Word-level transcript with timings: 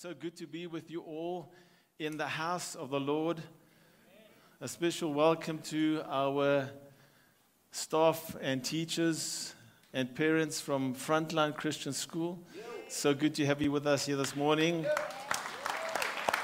So 0.00 0.14
good 0.14 0.36
to 0.36 0.46
be 0.46 0.68
with 0.68 0.92
you 0.92 1.00
all 1.00 1.50
in 1.98 2.18
the 2.18 2.28
house 2.28 2.76
of 2.76 2.90
the 2.90 3.00
Lord. 3.00 3.42
A 4.60 4.68
special 4.68 5.12
welcome 5.12 5.58
to 5.70 6.04
our 6.08 6.70
staff 7.72 8.36
and 8.40 8.64
teachers 8.64 9.56
and 9.92 10.14
parents 10.14 10.60
from 10.60 10.94
Frontline 10.94 11.56
Christian 11.56 11.92
School. 11.92 12.38
So 12.86 13.12
good 13.12 13.34
to 13.34 13.46
have 13.46 13.60
you 13.60 13.72
with 13.72 13.88
us 13.88 14.06
here 14.06 14.14
this 14.14 14.36
morning. 14.36 14.86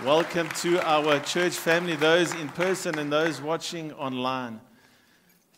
Welcome 0.04 0.48
to 0.62 0.84
our 0.84 1.20
church 1.20 1.54
family, 1.54 1.95
those 1.95 2.34
in 2.34 2.48
person 2.48 2.98
and 2.98 3.12
those 3.12 3.40
watching 3.40 3.92
online. 3.92 4.60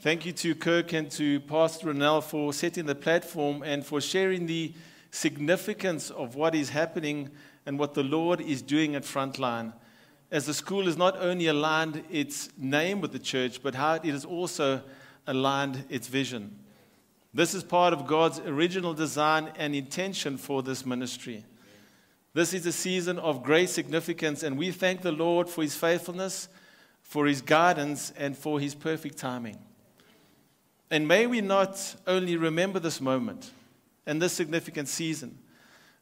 Thank 0.00 0.26
you 0.26 0.32
to 0.32 0.54
Kirk 0.54 0.92
and 0.92 1.10
to 1.12 1.40
Pastor 1.40 1.86
Ronell 1.86 2.22
for 2.22 2.52
setting 2.52 2.84
the 2.84 2.94
platform 2.94 3.62
and 3.62 3.86
for 3.86 4.02
sharing 4.02 4.44
the 4.44 4.74
significance 5.10 6.10
of 6.10 6.34
what 6.34 6.54
is 6.54 6.68
happening 6.68 7.30
and 7.66 7.78
what 7.78 7.94
the 7.94 8.02
Lord 8.02 8.40
is 8.40 8.62
doing 8.62 8.94
at 8.94 9.02
Frontline. 9.02 9.72
As 10.30 10.46
the 10.46 10.54
school 10.54 10.88
is 10.88 10.96
not 10.96 11.20
only 11.20 11.46
aligned 11.48 12.04
its 12.10 12.48
name 12.56 13.00
with 13.00 13.12
the 13.12 13.18
church, 13.18 13.62
but 13.62 13.74
how 13.74 13.94
it 13.94 14.06
is 14.06 14.24
also 14.24 14.82
aligned 15.26 15.84
its 15.90 16.08
vision. 16.08 16.56
This 17.34 17.52
is 17.52 17.62
part 17.62 17.92
of 17.92 18.06
God's 18.06 18.38
original 18.40 18.94
design 18.94 19.52
and 19.56 19.74
intention 19.74 20.38
for 20.38 20.62
this 20.62 20.86
ministry. 20.86 21.44
This 22.32 22.54
is 22.54 22.64
a 22.66 22.72
season 22.72 23.18
of 23.18 23.42
great 23.42 23.68
significance, 23.68 24.42
and 24.42 24.56
we 24.56 24.70
thank 24.70 25.02
the 25.02 25.12
Lord 25.12 25.48
for 25.48 25.62
his 25.62 25.74
faithfulness, 25.74 26.48
for 27.02 27.26
his 27.26 27.40
guidance, 27.42 28.12
and 28.16 28.36
for 28.36 28.58
his 28.60 28.74
perfect 28.74 29.18
timing. 29.18 29.58
And 30.90 31.06
may 31.06 31.26
we 31.26 31.40
not 31.40 31.96
only 32.06 32.36
remember 32.36 32.78
this 32.78 33.00
moment, 33.00 33.50
and 34.06 34.22
this 34.22 34.32
significant 34.32 34.88
season. 34.88 35.38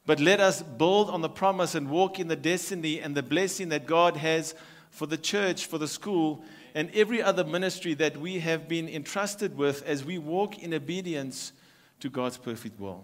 But 0.05 0.19
let 0.19 0.39
us 0.39 0.61
build 0.61 1.09
on 1.09 1.21
the 1.21 1.29
promise 1.29 1.73
and 1.73 1.89
walk 1.89 2.19
in 2.19 2.27
the 2.27 2.35
destiny 2.35 2.99
and 2.99 3.15
the 3.15 3.23
blessing 3.23 3.69
that 3.69 3.85
God 3.85 4.17
has 4.17 4.53
for 4.91 5.07
the 5.07 5.17
church, 5.17 5.65
for 5.65 5.77
the 5.77 5.87
school, 5.87 6.43
and 6.75 6.91
every 6.93 7.21
other 7.21 7.43
ministry 7.43 7.93
that 7.95 8.17
we 8.17 8.39
have 8.39 8.67
been 8.67 8.87
entrusted 8.87 9.57
with 9.57 9.81
as 9.83 10.03
we 10.05 10.17
walk 10.17 10.59
in 10.59 10.73
obedience 10.73 11.53
to 12.01 12.09
God's 12.09 12.37
perfect 12.37 12.79
will. 12.79 13.03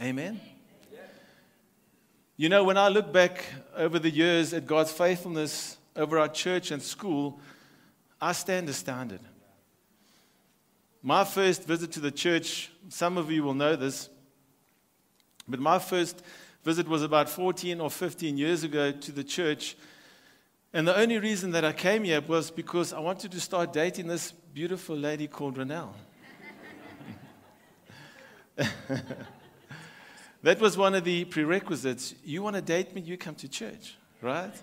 Amen. 0.00 0.40
You 2.36 2.48
know, 2.48 2.62
when 2.62 2.78
I 2.78 2.88
look 2.88 3.12
back 3.12 3.44
over 3.76 3.98
the 3.98 4.10
years 4.10 4.54
at 4.54 4.64
God's 4.64 4.92
faithfulness 4.92 5.76
over 5.96 6.20
our 6.20 6.28
church 6.28 6.70
and 6.70 6.80
school, 6.80 7.40
I 8.20 8.30
stand 8.32 8.68
astounded. 8.68 9.20
My 11.02 11.24
first 11.24 11.64
visit 11.64 11.92
to 11.92 12.00
the 12.00 12.12
church, 12.12 12.70
some 12.88 13.18
of 13.18 13.30
you 13.30 13.42
will 13.42 13.54
know 13.54 13.74
this, 13.74 14.08
but 15.48 15.60
my 15.60 15.78
first 15.78 16.22
visit 16.64 16.88
was 16.88 17.02
about 17.02 17.28
14 17.28 17.80
or 17.80 17.90
15 17.90 18.36
years 18.36 18.64
ago 18.64 18.92
to 18.92 19.12
the 19.12 19.24
church. 19.24 19.76
And 20.72 20.86
the 20.86 20.96
only 20.96 21.18
reason 21.18 21.52
that 21.52 21.64
I 21.64 21.72
came 21.72 22.04
here 22.04 22.20
was 22.20 22.50
because 22.50 22.92
I 22.92 23.00
wanted 23.00 23.32
to 23.32 23.40
start 23.40 23.72
dating 23.72 24.06
this 24.08 24.32
beautiful 24.32 24.96
lady 24.96 25.26
called 25.26 25.56
Renelle. 25.56 25.94
that 30.42 30.60
was 30.60 30.76
one 30.76 30.94
of 30.94 31.04
the 31.04 31.24
prerequisites. 31.24 32.14
You 32.24 32.42
want 32.42 32.56
to 32.56 32.62
date 32.62 32.94
me, 32.94 33.00
you 33.00 33.16
come 33.16 33.36
to 33.36 33.48
church, 33.48 33.96
right? 34.20 34.54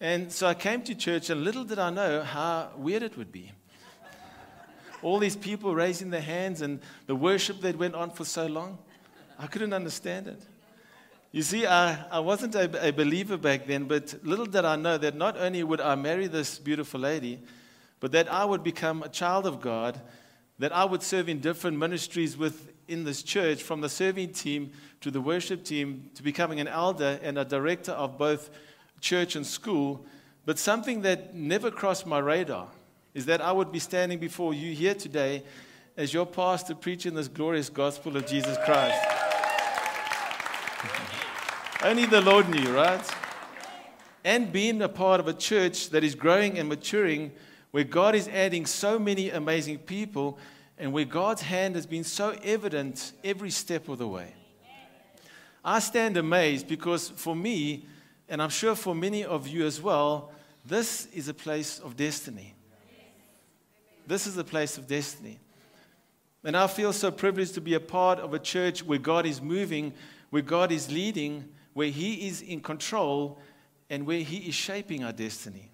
And 0.00 0.32
so 0.32 0.46
I 0.46 0.54
came 0.54 0.82
to 0.82 0.94
church, 0.94 1.30
and 1.30 1.44
little 1.44 1.64
did 1.64 1.78
I 1.78 1.90
know 1.90 2.22
how 2.22 2.70
weird 2.76 3.02
it 3.02 3.16
would 3.16 3.30
be 3.30 3.52
all 5.02 5.18
these 5.18 5.36
people 5.36 5.74
raising 5.74 6.10
their 6.10 6.20
hands 6.20 6.62
and 6.62 6.80
the 7.06 7.14
worship 7.14 7.60
that 7.60 7.76
went 7.76 7.94
on 7.94 8.10
for 8.10 8.24
so 8.24 8.46
long. 8.46 8.78
I 9.38 9.46
couldn't 9.46 9.72
understand 9.72 10.26
it. 10.26 10.42
You 11.30 11.42
see, 11.42 11.66
I, 11.66 12.04
I 12.10 12.18
wasn't 12.20 12.54
a, 12.54 12.88
a 12.88 12.90
believer 12.90 13.36
back 13.36 13.66
then, 13.66 13.84
but 13.84 14.14
little 14.24 14.46
did 14.46 14.64
I 14.64 14.76
know 14.76 14.98
that 14.98 15.14
not 15.14 15.38
only 15.38 15.62
would 15.62 15.80
I 15.80 15.94
marry 15.94 16.26
this 16.26 16.58
beautiful 16.58 17.00
lady, 17.00 17.38
but 18.00 18.12
that 18.12 18.32
I 18.32 18.44
would 18.44 18.64
become 18.64 19.02
a 19.02 19.08
child 19.08 19.46
of 19.46 19.60
God, 19.60 20.00
that 20.58 20.72
I 20.72 20.84
would 20.84 21.02
serve 21.02 21.28
in 21.28 21.40
different 21.40 21.76
ministries 21.76 22.36
within 22.36 23.04
this 23.04 23.22
church, 23.22 23.62
from 23.62 23.80
the 23.80 23.88
serving 23.88 24.32
team 24.32 24.72
to 25.02 25.10
the 25.10 25.20
worship 25.20 25.64
team 25.64 26.10
to 26.14 26.22
becoming 26.22 26.60
an 26.60 26.68
elder 26.68 27.20
and 27.22 27.38
a 27.38 27.44
director 27.44 27.92
of 27.92 28.18
both 28.18 28.50
church 29.00 29.36
and 29.36 29.46
school. 29.46 30.04
But 30.46 30.58
something 30.58 31.02
that 31.02 31.34
never 31.34 31.70
crossed 31.70 32.06
my 32.06 32.18
radar 32.18 32.68
is 33.14 33.26
that 33.26 33.40
I 33.40 33.52
would 33.52 33.70
be 33.70 33.78
standing 33.78 34.18
before 34.18 34.54
you 34.54 34.72
here 34.72 34.94
today 34.94 35.44
as 35.96 36.14
your 36.14 36.26
pastor 36.26 36.74
preaching 36.74 37.14
this 37.14 37.28
glorious 37.28 37.68
gospel 37.68 38.16
of 38.16 38.26
Jesus 38.26 38.56
Christ. 38.64 39.27
Only 41.80 42.06
the 42.06 42.20
Lord 42.20 42.48
knew, 42.48 42.74
right? 42.74 43.00
And 44.24 44.52
being 44.52 44.82
a 44.82 44.88
part 44.88 45.20
of 45.20 45.28
a 45.28 45.32
church 45.32 45.90
that 45.90 46.02
is 46.02 46.16
growing 46.16 46.58
and 46.58 46.68
maturing, 46.68 47.30
where 47.70 47.84
God 47.84 48.16
is 48.16 48.26
adding 48.26 48.66
so 48.66 48.98
many 48.98 49.30
amazing 49.30 49.78
people, 49.78 50.40
and 50.76 50.92
where 50.92 51.04
God's 51.04 51.42
hand 51.42 51.76
has 51.76 51.86
been 51.86 52.02
so 52.02 52.36
evident 52.42 53.12
every 53.22 53.50
step 53.50 53.88
of 53.88 53.98
the 53.98 54.08
way. 54.08 54.34
I 55.64 55.78
stand 55.78 56.16
amazed 56.16 56.66
because 56.66 57.10
for 57.10 57.36
me, 57.36 57.86
and 58.28 58.42
I'm 58.42 58.50
sure 58.50 58.74
for 58.74 58.92
many 58.92 59.24
of 59.24 59.46
you 59.46 59.64
as 59.64 59.80
well, 59.80 60.32
this 60.66 61.06
is 61.14 61.28
a 61.28 61.34
place 61.34 61.78
of 61.78 61.96
destiny. 61.96 62.54
This 64.04 64.26
is 64.26 64.36
a 64.36 64.44
place 64.44 64.78
of 64.78 64.88
destiny. 64.88 65.38
And 66.42 66.56
I 66.56 66.66
feel 66.66 66.92
so 66.92 67.12
privileged 67.12 67.54
to 67.54 67.60
be 67.60 67.74
a 67.74 67.80
part 67.80 68.18
of 68.18 68.34
a 68.34 68.38
church 68.40 68.82
where 68.82 68.98
God 68.98 69.26
is 69.26 69.40
moving, 69.40 69.92
where 70.30 70.42
God 70.42 70.72
is 70.72 70.90
leading, 70.90 71.44
where 71.78 71.90
He 71.90 72.26
is 72.26 72.42
in 72.42 72.58
control, 72.58 73.38
and 73.88 74.04
where 74.04 74.18
He 74.18 74.38
is 74.38 74.54
shaping 74.56 75.04
our 75.04 75.12
destiny. 75.12 75.70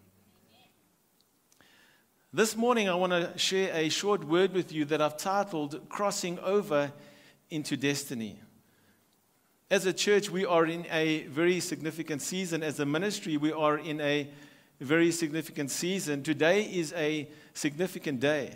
This 2.31 2.55
morning, 2.55 2.91
I 2.91 2.95
want 2.95 3.13
to 3.13 3.33
share 3.39 3.75
a 3.75 3.89
short 3.89 4.23
word 4.23 4.53
with 4.53 4.71
you 4.71 4.85
that 4.85 5.01
I've 5.01 5.17
titled 5.17 5.89
Crossing 5.89 6.39
Over 6.41 6.93
into 7.49 7.79
Destiny. 7.79 8.39
As 9.71 9.87
a 9.87 9.95
church, 9.95 10.29
we 10.29 10.45
are 10.45 10.67
in 10.67 10.85
a 10.91 11.23
very 11.23 11.59
significant 11.59 12.21
season. 12.21 12.63
As 12.63 12.79
a 12.81 12.85
ministry, 12.85 13.39
we 13.39 13.53
are 13.53 13.79
in 13.79 13.99
a 14.03 14.29
very 14.81 15.11
significant 15.11 15.71
season. 15.71 16.23
Today 16.23 16.65
is 16.65 16.93
a 16.93 17.31
significant 17.55 18.21
day. 18.21 18.55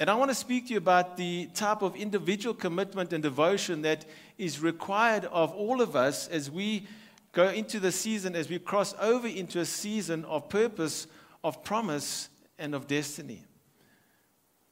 And 0.00 0.10
I 0.10 0.14
want 0.14 0.32
to 0.32 0.34
speak 0.34 0.66
to 0.66 0.72
you 0.72 0.78
about 0.78 1.16
the 1.16 1.48
type 1.54 1.82
of 1.82 1.94
individual 1.94 2.54
commitment 2.54 3.12
and 3.12 3.22
devotion 3.22 3.82
that 3.82 4.04
is 4.38 4.60
required 4.60 5.24
of 5.26 5.52
all 5.52 5.82
of 5.82 5.96
us 5.96 6.28
as 6.28 6.50
we 6.50 6.86
go 7.32 7.48
into 7.48 7.78
the 7.80 7.92
season, 7.92 8.34
as 8.34 8.48
we 8.48 8.58
cross 8.58 8.94
over 9.00 9.28
into 9.28 9.60
a 9.60 9.64
season 9.64 10.24
of 10.24 10.48
purpose, 10.48 11.06
of 11.44 11.62
promise, 11.62 12.28
and 12.58 12.74
of 12.74 12.86
destiny. 12.86 13.44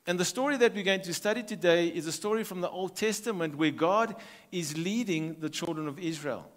And 0.06 0.20
the 0.20 0.24
story 0.24 0.56
that 0.58 0.72
we're 0.72 0.84
going 0.84 1.02
to 1.02 1.14
study 1.14 1.42
today 1.42 1.88
is 1.88 2.06
a 2.06 2.12
story 2.12 2.44
from 2.44 2.60
the 2.60 2.70
Old 2.70 2.94
Testament 2.94 3.56
where 3.56 3.72
God 3.72 4.14
is 4.52 4.76
leading 4.78 5.36
the 5.40 5.50
children 5.50 5.88
of 5.88 5.98
Israel. 5.98 6.48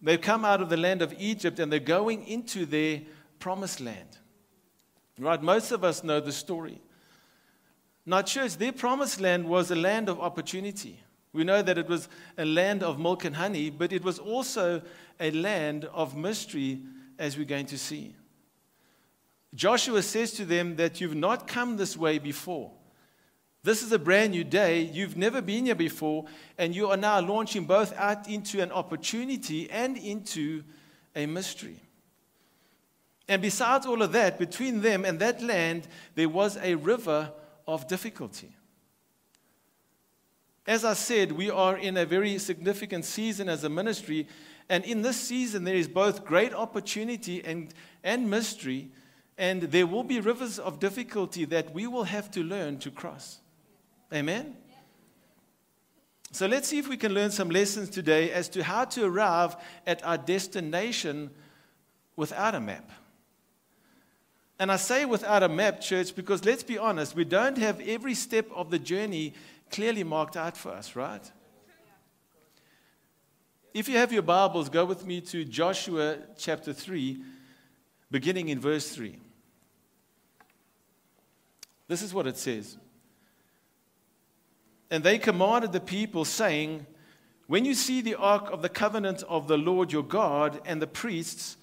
They've 0.00 0.20
come 0.20 0.44
out 0.44 0.60
of 0.60 0.68
the 0.68 0.76
land 0.76 1.00
of 1.00 1.14
Egypt 1.18 1.60
and 1.60 1.72
they're 1.72 1.80
going 1.80 2.26
into 2.26 2.66
their 2.66 3.02
promised 3.38 3.80
land. 3.80 4.18
Right? 5.18 5.42
Most 5.42 5.72
of 5.72 5.84
us 5.84 6.02
know 6.04 6.20
the 6.20 6.32
story. 6.32 6.80
Now, 8.04 8.22
church, 8.22 8.56
their 8.56 8.72
promised 8.72 9.20
land 9.20 9.46
was 9.46 9.70
a 9.70 9.76
land 9.76 10.08
of 10.08 10.20
opportunity. 10.20 11.00
We 11.38 11.44
know 11.44 11.62
that 11.62 11.78
it 11.78 11.88
was 11.88 12.08
a 12.36 12.44
land 12.44 12.82
of 12.82 12.98
milk 12.98 13.24
and 13.24 13.36
honey, 13.36 13.70
but 13.70 13.92
it 13.92 14.02
was 14.02 14.18
also 14.18 14.82
a 15.20 15.30
land 15.30 15.84
of 15.84 16.16
mystery, 16.16 16.80
as 17.16 17.38
we're 17.38 17.44
going 17.44 17.66
to 17.66 17.78
see. 17.78 18.16
Joshua 19.54 20.02
says 20.02 20.32
to 20.32 20.44
them 20.44 20.74
that 20.76 21.00
you've 21.00 21.14
not 21.14 21.46
come 21.46 21.76
this 21.76 21.96
way 21.96 22.18
before. 22.18 22.72
This 23.62 23.84
is 23.84 23.92
a 23.92 24.00
brand 24.00 24.32
new 24.32 24.42
day. 24.42 24.80
You've 24.80 25.16
never 25.16 25.40
been 25.40 25.66
here 25.66 25.76
before, 25.76 26.24
and 26.58 26.74
you 26.74 26.90
are 26.90 26.96
now 26.96 27.20
launching 27.20 27.66
both 27.66 27.96
out 27.96 28.28
into 28.28 28.60
an 28.60 28.72
opportunity 28.72 29.70
and 29.70 29.96
into 29.96 30.64
a 31.14 31.26
mystery. 31.26 31.80
And 33.28 33.40
besides 33.40 33.86
all 33.86 34.02
of 34.02 34.10
that, 34.10 34.40
between 34.40 34.80
them 34.80 35.04
and 35.04 35.20
that 35.20 35.40
land, 35.40 35.86
there 36.16 36.28
was 36.28 36.56
a 36.56 36.74
river 36.74 37.30
of 37.68 37.86
difficulty. 37.86 38.56
As 40.68 40.84
I 40.84 40.92
said, 40.92 41.32
we 41.32 41.48
are 41.48 41.78
in 41.78 41.96
a 41.96 42.04
very 42.04 42.36
significant 42.36 43.06
season 43.06 43.48
as 43.48 43.64
a 43.64 43.70
ministry, 43.70 44.28
and 44.68 44.84
in 44.84 45.00
this 45.00 45.18
season, 45.18 45.64
there 45.64 45.74
is 45.74 45.88
both 45.88 46.26
great 46.26 46.52
opportunity 46.52 47.42
and, 47.42 47.72
and 48.04 48.28
mystery, 48.28 48.90
and 49.38 49.62
there 49.62 49.86
will 49.86 50.04
be 50.04 50.20
rivers 50.20 50.58
of 50.58 50.78
difficulty 50.78 51.46
that 51.46 51.72
we 51.72 51.86
will 51.86 52.04
have 52.04 52.30
to 52.32 52.42
learn 52.42 52.78
to 52.80 52.90
cross. 52.90 53.38
Amen? 54.12 54.58
So 56.32 56.46
let's 56.46 56.68
see 56.68 56.78
if 56.78 56.86
we 56.86 56.98
can 56.98 57.14
learn 57.14 57.30
some 57.30 57.48
lessons 57.48 57.88
today 57.88 58.30
as 58.30 58.50
to 58.50 58.62
how 58.62 58.84
to 58.84 59.06
arrive 59.06 59.56
at 59.86 60.04
our 60.04 60.18
destination 60.18 61.30
without 62.14 62.54
a 62.54 62.60
map. 62.60 62.90
And 64.58 64.70
I 64.70 64.76
say 64.76 65.06
without 65.06 65.42
a 65.42 65.48
map, 65.48 65.80
church, 65.80 66.14
because 66.14 66.44
let's 66.44 66.64
be 66.64 66.76
honest, 66.76 67.14
we 67.14 67.24
don't 67.24 67.56
have 67.56 67.80
every 67.80 68.14
step 68.14 68.50
of 68.54 68.70
the 68.70 68.78
journey 68.78 69.32
clearly 69.70 70.04
marked 70.04 70.36
out 70.36 70.56
for 70.56 70.70
us, 70.70 70.96
right? 70.96 71.30
If 73.74 73.88
you 73.88 73.96
have 73.96 74.12
your 74.12 74.22
Bibles, 74.22 74.68
go 74.68 74.84
with 74.84 75.06
me 75.06 75.20
to 75.22 75.44
Joshua 75.44 76.18
chapter 76.36 76.72
3, 76.72 77.22
beginning 78.10 78.48
in 78.48 78.58
verse 78.58 78.90
3. 78.90 79.18
This 81.86 82.02
is 82.02 82.12
what 82.12 82.26
it 82.26 82.36
says. 82.36 82.76
And 84.90 85.04
they 85.04 85.18
commanded 85.18 85.72
the 85.72 85.80
people, 85.80 86.24
saying, 86.24 86.86
When 87.46 87.64
you 87.64 87.74
see 87.74 88.00
the 88.00 88.14
ark 88.14 88.50
of 88.50 88.62
the 88.62 88.68
covenant 88.68 89.22
of 89.28 89.48
the 89.48 89.58
Lord 89.58 89.92
your 89.92 90.02
God 90.02 90.60
and 90.64 90.80
the 90.80 90.86
priests, 90.86 91.56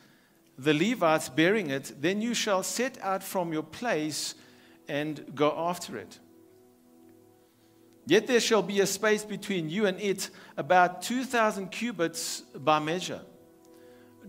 the 0.57 0.73
Levites 0.73 1.29
bearing 1.29 1.69
it, 1.69 1.93
then 1.99 2.21
you 2.21 2.33
shall 2.33 2.63
set 2.63 3.01
out 3.01 3.23
from 3.23 3.51
your 3.51 3.63
place 3.63 4.35
and 4.87 5.35
go 5.35 5.53
after 5.57 5.97
it. 5.97 6.19
Yet 8.07 8.27
there 8.27 8.39
shall 8.39 8.61
be 8.61 8.81
a 8.81 8.85
space 8.85 9.23
between 9.23 9.69
you 9.69 9.87
and 9.87 9.99
it, 9.99 10.29
about 10.57 11.01
2,000 11.01 11.69
cubits 11.69 12.41
by 12.41 12.79
measure. 12.79 13.21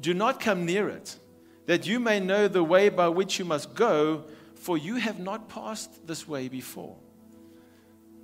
Do 0.00 0.14
not 0.14 0.40
come 0.40 0.64
near 0.64 0.88
it, 0.88 1.18
that 1.66 1.86
you 1.86 2.00
may 2.00 2.20
know 2.20 2.48
the 2.48 2.64
way 2.64 2.88
by 2.88 3.08
which 3.08 3.38
you 3.38 3.44
must 3.44 3.74
go, 3.74 4.24
for 4.54 4.78
you 4.78 4.96
have 4.96 5.18
not 5.18 5.48
passed 5.48 6.06
this 6.06 6.26
way 6.26 6.48
before. 6.48 6.96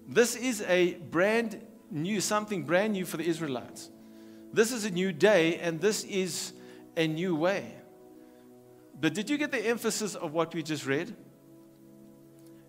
This 0.09 0.37
is 0.37 0.63
a 0.63 0.95
brand 0.95 1.61
new, 1.91 2.21
something 2.21 2.65
brand 2.65 2.95
new 2.95 3.05
for 3.05 3.19
the 3.19 3.27
Israelites. 3.27 3.91
This 4.53 4.73
is 4.73 4.85
a 4.85 4.91
new 4.91 5.13
day, 5.13 5.59
and 5.59 5.81
this 5.81 6.05
is 6.05 6.53
a 6.97 7.07
new 7.07 7.37
way. 7.37 7.75
But 8.99 9.15
did 9.15 9.29
you 9.29 9.39
get 9.39 9.53
the 9.53 9.67
emphasis 9.67 10.15
of 10.15 10.33
what 10.33 10.55
we 10.55 10.63
just 10.63 10.87
read? 10.87 11.15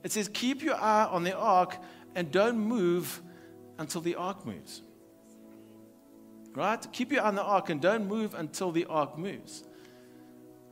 It 0.03 0.11
says, 0.11 0.29
Keep 0.33 0.63
your 0.63 0.75
eye 0.75 1.05
on 1.05 1.23
the 1.23 1.35
ark 1.35 1.77
and 2.15 2.31
don't 2.31 2.57
move 2.57 3.21
until 3.77 4.01
the 4.01 4.15
ark 4.15 4.45
moves. 4.45 4.81
Right? 6.55 6.85
Keep 6.91 7.13
your 7.13 7.23
eye 7.23 7.27
on 7.27 7.35
the 7.35 7.43
ark 7.43 7.69
and 7.69 7.81
don't 7.81 8.07
move 8.07 8.33
until 8.35 8.71
the 8.71 8.85
ark 8.85 9.17
moves. 9.17 9.63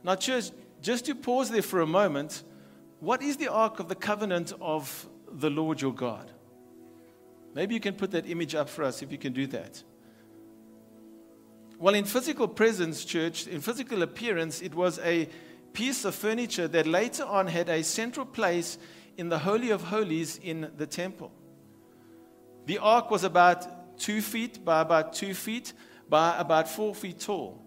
Now, 0.04 0.14
church, 0.14 0.50
just 0.80 1.06
to 1.06 1.14
pause 1.14 1.50
there 1.50 1.62
for 1.62 1.80
a 1.80 1.86
moment, 1.86 2.42
what 3.00 3.22
is 3.22 3.36
the 3.36 3.48
ark 3.48 3.80
of 3.80 3.88
the 3.88 3.94
covenant 3.94 4.52
of 4.60 5.08
the 5.30 5.50
Lord 5.50 5.80
your 5.80 5.92
God? 5.92 6.30
Maybe 7.54 7.74
you 7.74 7.80
can 7.80 7.94
put 7.94 8.12
that 8.12 8.28
image 8.28 8.54
up 8.54 8.68
for 8.68 8.84
us 8.84 9.02
if 9.02 9.12
you 9.12 9.18
can 9.18 9.32
do 9.32 9.46
that. 9.48 9.82
Well, 11.78 11.94
in 11.94 12.04
physical 12.04 12.46
presence, 12.46 13.04
church, 13.04 13.46
in 13.48 13.60
physical 13.60 14.02
appearance, 14.02 14.62
it 14.62 14.74
was 14.74 15.00
a 15.00 15.28
piece 15.72 16.04
of 16.04 16.14
furniture 16.14 16.68
that 16.68 16.86
later 16.86 17.24
on 17.24 17.48
had 17.48 17.68
a 17.68 17.82
central 17.82 18.24
place 18.24 18.78
in 19.16 19.28
the 19.28 19.38
Holy 19.38 19.70
of 19.70 19.84
Holies 19.84 20.38
in 20.42 20.70
the 20.76 20.86
temple. 20.86 21.32
The 22.66 22.78
ark 22.78 23.10
was 23.10 23.24
about 23.24 23.98
two 23.98 24.20
feet 24.20 24.64
by 24.64 24.80
about 24.80 25.12
two 25.12 25.34
feet 25.34 25.72
by 26.08 26.36
about 26.38 26.68
four 26.68 26.94
feet 26.94 27.20
tall. 27.20 27.62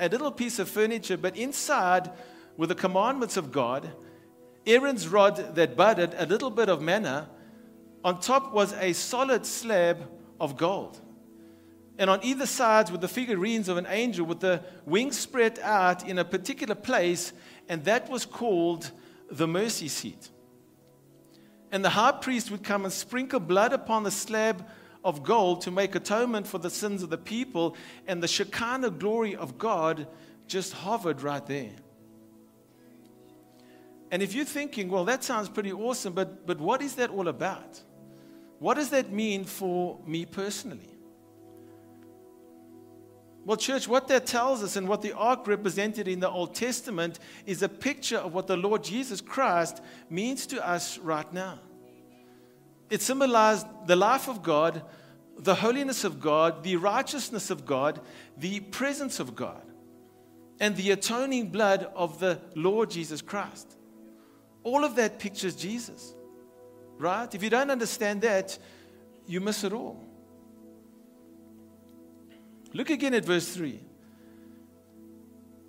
A 0.00 0.08
little 0.08 0.32
piece 0.32 0.58
of 0.58 0.68
furniture, 0.68 1.16
but 1.16 1.36
inside 1.36 2.10
were 2.56 2.66
the 2.66 2.74
commandments 2.74 3.36
of 3.36 3.52
God, 3.52 3.90
Aaron's 4.66 5.06
rod 5.08 5.54
that 5.54 5.76
budded, 5.76 6.14
a 6.16 6.26
little 6.26 6.50
bit 6.50 6.68
of 6.68 6.80
manna. 6.80 7.28
On 8.02 8.18
top 8.18 8.52
was 8.52 8.72
a 8.74 8.92
solid 8.92 9.46
slab 9.46 10.08
of 10.40 10.56
gold. 10.56 11.00
And 11.98 12.10
on 12.10 12.20
either 12.24 12.46
sides 12.46 12.90
were 12.90 12.98
the 12.98 13.08
figurines 13.08 13.68
of 13.68 13.76
an 13.76 13.86
angel 13.88 14.26
with 14.26 14.40
the 14.40 14.62
wings 14.84 15.18
spread 15.18 15.58
out 15.60 16.08
in 16.08 16.18
a 16.18 16.24
particular 16.24 16.74
place, 16.74 17.32
and 17.68 17.84
that 17.84 18.10
was 18.10 18.26
called 18.26 18.90
the 19.30 19.46
mercy 19.46 19.88
seat. 19.88 20.30
And 21.72 21.84
the 21.84 21.90
high 21.90 22.12
priest 22.12 22.50
would 22.50 22.62
come 22.62 22.84
and 22.84 22.92
sprinkle 22.92 23.40
blood 23.40 23.72
upon 23.72 24.04
the 24.04 24.10
slab 24.10 24.64
of 25.04 25.22
gold 25.22 25.60
to 25.62 25.70
make 25.70 25.94
atonement 25.94 26.46
for 26.46 26.58
the 26.58 26.70
sins 26.70 27.02
of 27.02 27.10
the 27.10 27.18
people, 27.18 27.76
and 28.06 28.22
the 28.22 28.28
Shekinah 28.28 28.90
glory 28.90 29.36
of 29.36 29.58
God 29.58 30.06
just 30.46 30.72
hovered 30.72 31.22
right 31.22 31.44
there. 31.46 31.72
And 34.10 34.22
if 34.22 34.34
you're 34.34 34.44
thinking, 34.44 34.88
well, 34.88 35.04
that 35.06 35.24
sounds 35.24 35.48
pretty 35.48 35.72
awesome, 35.72 36.12
but, 36.12 36.46
but 36.46 36.60
what 36.60 36.80
is 36.80 36.94
that 36.94 37.10
all 37.10 37.28
about? 37.28 37.82
What 38.60 38.74
does 38.74 38.90
that 38.90 39.10
mean 39.12 39.44
for 39.44 39.98
me 40.06 40.24
personally? 40.24 40.93
Well, 43.44 43.58
church, 43.58 43.86
what 43.86 44.08
that 44.08 44.26
tells 44.26 44.62
us 44.62 44.76
and 44.76 44.88
what 44.88 45.02
the 45.02 45.12
ark 45.12 45.46
represented 45.46 46.08
in 46.08 46.20
the 46.20 46.30
Old 46.30 46.54
Testament 46.54 47.18
is 47.44 47.62
a 47.62 47.68
picture 47.68 48.16
of 48.16 48.32
what 48.32 48.46
the 48.46 48.56
Lord 48.56 48.82
Jesus 48.82 49.20
Christ 49.20 49.82
means 50.08 50.46
to 50.46 50.66
us 50.66 50.98
right 50.98 51.30
now. 51.30 51.58
It 52.88 53.02
symbolized 53.02 53.66
the 53.86 53.96
life 53.96 54.28
of 54.28 54.42
God, 54.42 54.82
the 55.38 55.56
holiness 55.56 56.04
of 56.04 56.20
God, 56.20 56.62
the 56.62 56.76
righteousness 56.76 57.50
of 57.50 57.66
God, 57.66 58.00
the 58.38 58.60
presence 58.60 59.20
of 59.20 59.34
God, 59.34 59.62
and 60.58 60.74
the 60.76 60.92
atoning 60.92 61.50
blood 61.50 61.90
of 61.94 62.20
the 62.20 62.40
Lord 62.54 62.90
Jesus 62.90 63.20
Christ. 63.20 63.76
All 64.62 64.84
of 64.84 64.96
that 64.96 65.18
pictures 65.18 65.54
Jesus, 65.54 66.14
right? 66.96 67.34
If 67.34 67.42
you 67.42 67.50
don't 67.50 67.70
understand 67.70 68.22
that, 68.22 68.58
you 69.26 69.40
miss 69.40 69.64
it 69.64 69.72
all. 69.74 70.02
Look 72.74 72.90
again 72.90 73.14
at 73.14 73.24
verse 73.24 73.48
3. 73.48 73.80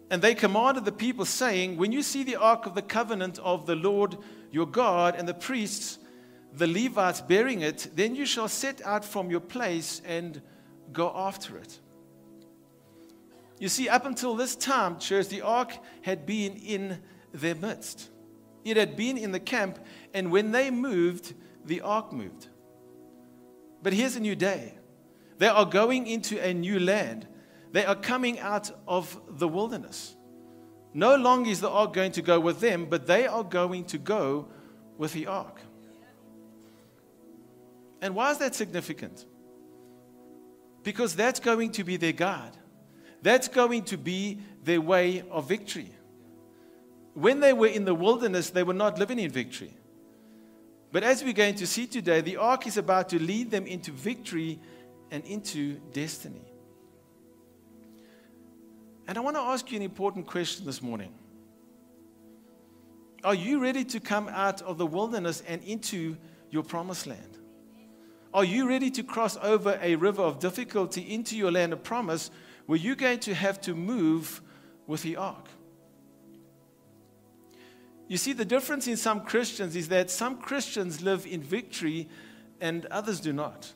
And 0.10 0.22
they 0.22 0.36
commanded 0.36 0.86
the 0.86 0.92
people, 0.92 1.26
saying, 1.26 1.78
When 1.78 1.92
you 1.92 2.02
see 2.02 2.24
the 2.24 2.36
ark 2.36 2.66
of 2.66 2.76
the 2.76 2.82
covenant 2.82 3.40
of 3.40 3.66
the 3.66 3.76
Lord 3.76 4.18
your 4.52 4.66
God 4.66 5.16
and 5.16 5.28
the 5.28 5.34
priests, 5.34 6.00
the 6.54 6.68
Levites 6.68 7.22
bearing 7.22 7.62
it, 7.62 7.90
then 7.96 8.16
you 8.16 8.26
shall 8.26 8.48
set 8.48 8.82
out 8.86 9.06
from 9.06 9.30
your 9.30 9.40
place 9.40 10.02
and 10.06 10.42
go 10.92 11.12
after 11.16 11.58
it. 11.58 11.80
You 13.60 13.70
see, 13.70 13.88
up 13.88 14.06
until 14.06 14.36
this 14.36 14.56
time, 14.56 15.00
church, 15.00 15.28
the 15.30 15.42
ark 15.42 15.78
had 16.02 16.26
been 16.26 16.56
in 16.58 17.02
their 17.34 17.56
midst. 17.56 18.10
It 18.64 18.78
had 18.78 18.96
been 18.96 19.18
in 19.18 19.32
the 19.32 19.40
camp, 19.40 19.80
and 20.14 20.32
when 20.32 20.52
they 20.52 20.72
moved, 20.72 21.34
the 21.66 21.82
ark 21.82 22.12
moved. 22.12 22.48
But 23.82 23.94
here's 23.94 24.16
a 24.16 24.20
new 24.20 24.36
day. 24.36 24.74
They 25.38 25.48
are 25.48 25.66
going 25.66 26.08
into 26.08 26.42
a 26.44 26.54
new 26.54 26.80
land. 26.80 27.28
They 27.72 27.86
are 27.86 27.96
coming 27.96 28.40
out 28.40 28.72
of 28.88 29.20
the 29.28 29.48
wilderness. 29.48 30.16
No 30.94 31.16
longer 31.16 31.50
is 31.50 31.60
the 31.60 31.70
ark 31.70 31.94
going 31.94 32.14
to 32.14 32.22
go 32.22 32.40
with 32.40 32.62
them, 32.62 32.86
but 32.90 33.06
they 33.06 33.28
are 33.28 33.44
going 33.44 33.84
to 33.86 33.98
go 33.98 34.48
with 34.98 35.12
the 35.12 35.28
ark. 35.28 35.60
And 38.02 38.16
why 38.16 38.32
is 38.32 38.38
that 38.38 38.56
significant? 38.56 39.26
Because 40.84 41.16
that's 41.16 41.40
going 41.40 41.72
to 41.72 41.84
be 41.84 41.98
their 41.98 42.14
guide. 42.14 42.56
That's 43.22 43.48
going 43.48 43.84
to 43.86 43.98
be 43.98 44.40
their 44.64 44.80
way 44.80 45.24
of 45.32 45.50
victory. 45.50 45.92
When 47.14 47.40
they 47.40 47.54
were 47.54 47.68
in 47.68 47.86
the 47.86 47.96
wilderness, 47.96 48.52
they 48.52 48.64
were 48.64 48.74
not 48.74 49.00
living 49.00 49.20
in 49.20 49.32
victory. 49.32 49.74
But 50.92 51.04
as 51.04 51.24
we're 51.24 51.34
going 51.34 51.56
to 51.56 51.68
see 51.68 51.88
today, 51.88 52.22
the 52.22 52.38
ark 52.38 52.68
is 52.68 52.78
about 52.78 53.10
to 53.10 53.22
lead 53.22 53.52
them 53.52 53.66
into 53.66 53.92
victory 53.92 54.60
and 55.12 55.24
into 55.26 55.76
destiny. 55.94 56.52
And 59.08 59.18
I 59.18 59.22
want 59.22 59.36
to 59.36 59.42
ask 59.42 59.72
you 59.72 59.78
an 59.78 59.84
important 59.84 60.26
question 60.26 60.66
this 60.66 60.82
morning. 60.82 61.14
Are 63.24 63.36
you 63.36 63.60
ready 63.60 63.84
to 63.86 64.00
come 64.00 64.28
out 64.30 64.62
of 64.62 64.78
the 64.78 64.86
wilderness 64.86 65.42
and 65.48 65.64
into 65.64 66.18
your 66.50 66.64
promised 66.64 67.08
land? 67.08 67.40
Are 68.34 68.44
you 68.44 68.68
ready 68.68 68.92
to 68.92 69.04
cross 69.04 69.38
over 69.42 69.80
a 69.82 69.96
river 69.96 70.22
of 70.22 70.40
difficulty 70.40 71.02
into 71.02 71.38
your 71.38 71.52
land 71.52 71.74
of 71.74 71.84
promise 71.84 72.30
where 72.66 72.78
you're 72.78 72.96
going 72.96 73.20
to 73.20 73.34
have 73.34 73.62
to 73.62 73.74
move 73.74 74.42
with 74.88 75.04
the 75.04 75.16
ark? 75.16 75.48
You 78.08 78.18
see, 78.18 78.34
the 78.34 78.46
difference 78.46 78.88
in 78.88 78.98
some 78.98 79.22
Christians 79.22 79.76
is 79.76 79.88
that 79.88 80.12
some 80.12 80.38
Christians 80.38 81.02
live 81.02 81.26
in 81.26 81.42
victory 81.42 82.08
and 82.62 82.86
others 82.88 83.20
do 83.20 83.34
not. 83.34 83.74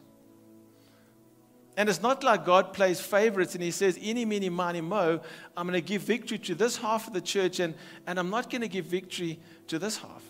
And 1.80 1.88
it's 1.88 2.02
not 2.02 2.26
like 2.26 2.44
God 2.44 2.74
plays 2.74 3.00
favorites 3.00 3.56
and 3.56 3.64
he 3.64 3.72
says, 3.72 3.98
Any, 4.02 4.26
mini, 4.26 4.50
mani, 4.50 4.82
mo, 4.82 5.22
I'm 5.56 5.66
going 5.66 5.82
to 5.82 5.88
give 5.88 6.02
victory 6.02 6.38
to 6.40 6.54
this 6.54 6.76
half 6.76 7.08
of 7.08 7.14
the 7.14 7.22
church 7.22 7.62
and, 7.62 7.74
and 8.06 8.20
I'm 8.20 8.30
not 8.30 8.50
going 8.50 8.64
to 8.64 8.68
give 8.68 8.84
victory 8.84 9.40
to 9.68 9.80
this 9.80 9.96
half. 9.96 10.22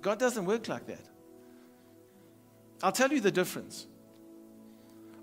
God 0.00 0.18
doesn't 0.18 0.44
work 0.44 0.66
like 0.66 0.88
that. 0.88 1.08
I'll 2.82 2.90
tell 2.90 3.12
you 3.12 3.20
the 3.20 3.30
difference. 3.30 3.86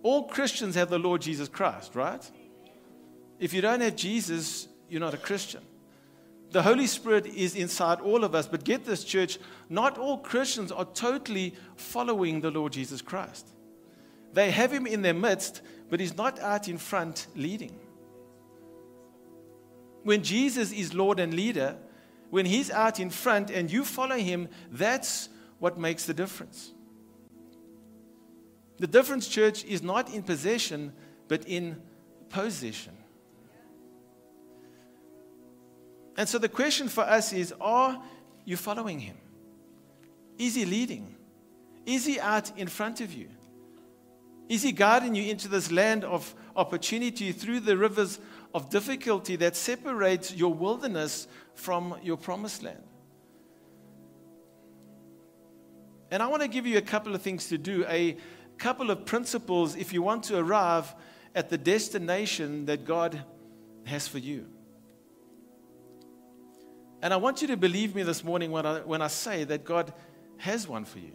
All 0.01 0.29
Christians 0.29 0.75
have 0.75 0.89
the 0.89 0.97
Lord 0.97 1.21
Jesus 1.21 1.49
Christ, 1.49 1.93
right? 1.93 2.31
If 3.37 3.53
you 3.53 3.59
don't 3.59 3.81
have 3.81 3.97
Jesus, 3.97 4.69
you're 4.87 5.01
not 5.01 5.13
a 5.13 5.17
Christian. 5.17 5.61
The 6.51 6.61
Holy 6.61 6.87
Spirit 6.87 7.25
is 7.25 7.53
inside 7.53 7.99
all 7.99 8.23
of 8.23 8.33
us, 8.33 8.47
but 8.47 8.63
get 8.63 8.85
this, 8.85 9.03
church, 9.03 9.37
not 9.67 9.97
all 9.97 10.19
Christians 10.19 10.71
are 10.71 10.85
totally 10.85 11.53
following 11.75 12.39
the 12.39 12.49
Lord 12.49 12.71
Jesus 12.71 13.01
Christ. 13.01 13.45
They 14.33 14.51
have 14.51 14.71
him 14.71 14.85
in 14.85 15.01
their 15.01 15.13
midst, 15.13 15.61
but 15.89 15.99
he's 15.99 16.15
not 16.15 16.39
out 16.39 16.67
in 16.67 16.77
front 16.77 17.27
leading. 17.35 17.79
When 20.03 20.23
Jesus 20.23 20.71
is 20.71 20.93
Lord 20.93 21.19
and 21.19 21.33
leader, 21.33 21.75
when 22.29 22.45
he's 22.45 22.69
out 22.71 22.99
in 22.99 23.09
front 23.09 23.49
and 23.49 23.71
you 23.71 23.83
follow 23.83 24.17
him, 24.17 24.49
that's 24.71 25.29
what 25.59 25.77
makes 25.77 26.05
the 26.05 26.13
difference. 26.13 26.71
The 28.77 28.87
difference, 28.87 29.27
church, 29.27 29.65
is 29.65 29.83
not 29.83 30.13
in 30.13 30.23
possession, 30.23 30.93
but 31.27 31.45
in 31.45 31.81
possession. 32.29 32.93
And 36.15 36.27
so 36.27 36.37
the 36.37 36.49
question 36.49 36.87
for 36.87 37.01
us 37.01 37.33
is 37.33 37.53
are 37.59 38.01
you 38.45 38.57
following 38.57 38.99
him? 38.99 39.17
Is 40.37 40.55
he 40.55 40.65
leading? 40.65 41.15
Is 41.85 42.05
he 42.05 42.19
out 42.19 42.57
in 42.57 42.67
front 42.67 43.01
of 43.01 43.13
you? 43.13 43.27
Is 44.49 44.63
he 44.63 44.71
guiding 44.71 45.13
you 45.13 45.29
into 45.29 45.47
this 45.47 45.71
land 45.71 46.03
of 46.03 46.33
opportunity 46.55 47.31
through 47.31 47.61
the 47.61 47.77
rivers 47.77 48.19
of 48.53 48.71
difficulty 48.71 49.35
that 49.37 49.55
separates 49.55 50.33
your 50.33 50.51
wilderness 50.51 51.27
from 51.53 51.95
your 52.01 52.17
promised 52.17 52.63
land? 52.63 52.83
And 56.09 56.23
I 56.23 56.27
want 56.27 56.41
to 56.41 56.47
give 56.47 56.65
you 56.65 56.79
a 56.79 56.81
couple 56.81 57.13
of 57.13 57.21
things 57.21 57.49
to 57.49 57.59
do, 57.59 57.85
a 57.87 58.17
couple 58.57 58.89
of 58.89 59.05
principles 59.05 59.75
if 59.75 59.93
you 59.93 60.01
want 60.01 60.23
to 60.23 60.39
arrive 60.39 60.95
at 61.35 61.49
the 61.49 61.57
destination 61.57 62.65
that 62.65 62.85
God 62.85 63.23
has 63.85 64.07
for 64.07 64.17
you. 64.17 64.47
And 67.03 67.13
I 67.13 67.17
want 67.17 67.43
you 67.43 67.47
to 67.49 67.57
believe 67.57 67.93
me 67.93 68.01
this 68.01 68.23
morning 68.23 68.49
when 68.49 68.65
I, 68.65 68.79
when 68.79 69.03
I 69.03 69.07
say 69.07 69.43
that 69.43 69.63
God 69.63 69.93
has 70.37 70.67
one 70.67 70.85
for 70.85 70.97
you. 70.97 71.13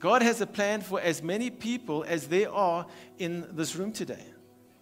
God 0.00 0.22
has 0.22 0.40
a 0.40 0.46
plan 0.46 0.80
for 0.80 1.00
as 1.00 1.22
many 1.22 1.50
people 1.50 2.04
as 2.08 2.26
there 2.26 2.50
are 2.50 2.86
in 3.18 3.46
this 3.52 3.76
room 3.76 3.92
today, 3.92 4.24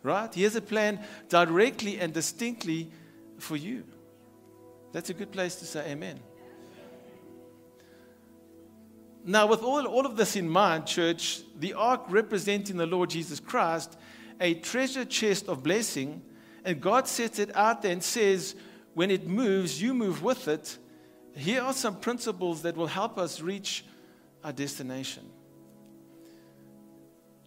right? 0.04 0.32
He 0.32 0.44
has 0.44 0.54
a 0.54 0.62
plan 0.62 1.04
directly 1.28 1.98
and 1.98 2.14
distinctly 2.14 2.90
for 3.38 3.56
you. 3.56 3.84
That's 4.92 5.10
a 5.10 5.14
good 5.14 5.32
place 5.32 5.56
to 5.56 5.66
say 5.66 5.90
amen. 5.90 6.20
Now, 9.24 9.46
with 9.46 9.62
all, 9.62 9.84
all 9.86 10.06
of 10.06 10.16
this 10.16 10.36
in 10.36 10.48
mind, 10.48 10.86
church, 10.86 11.40
the 11.58 11.74
ark 11.74 12.04
representing 12.08 12.76
the 12.76 12.86
Lord 12.86 13.10
Jesus 13.10 13.40
Christ, 13.40 13.98
a 14.40 14.54
treasure 14.54 15.04
chest 15.04 15.48
of 15.48 15.64
blessing, 15.64 16.22
and 16.64 16.80
God 16.80 17.08
sets 17.08 17.40
it 17.40 17.54
out 17.56 17.82
there 17.82 17.92
and 17.92 18.02
says, 18.02 18.54
when 18.94 19.10
it 19.10 19.26
moves, 19.26 19.82
you 19.82 19.94
move 19.94 20.22
with 20.22 20.48
it. 20.48 20.78
Here 21.36 21.60
are 21.60 21.72
some 21.72 21.96
principles 21.96 22.62
that 22.62 22.76
will 22.76 22.86
help 22.86 23.18
us 23.18 23.40
reach 23.40 23.84
our 24.42 24.52
destination. 24.52 25.24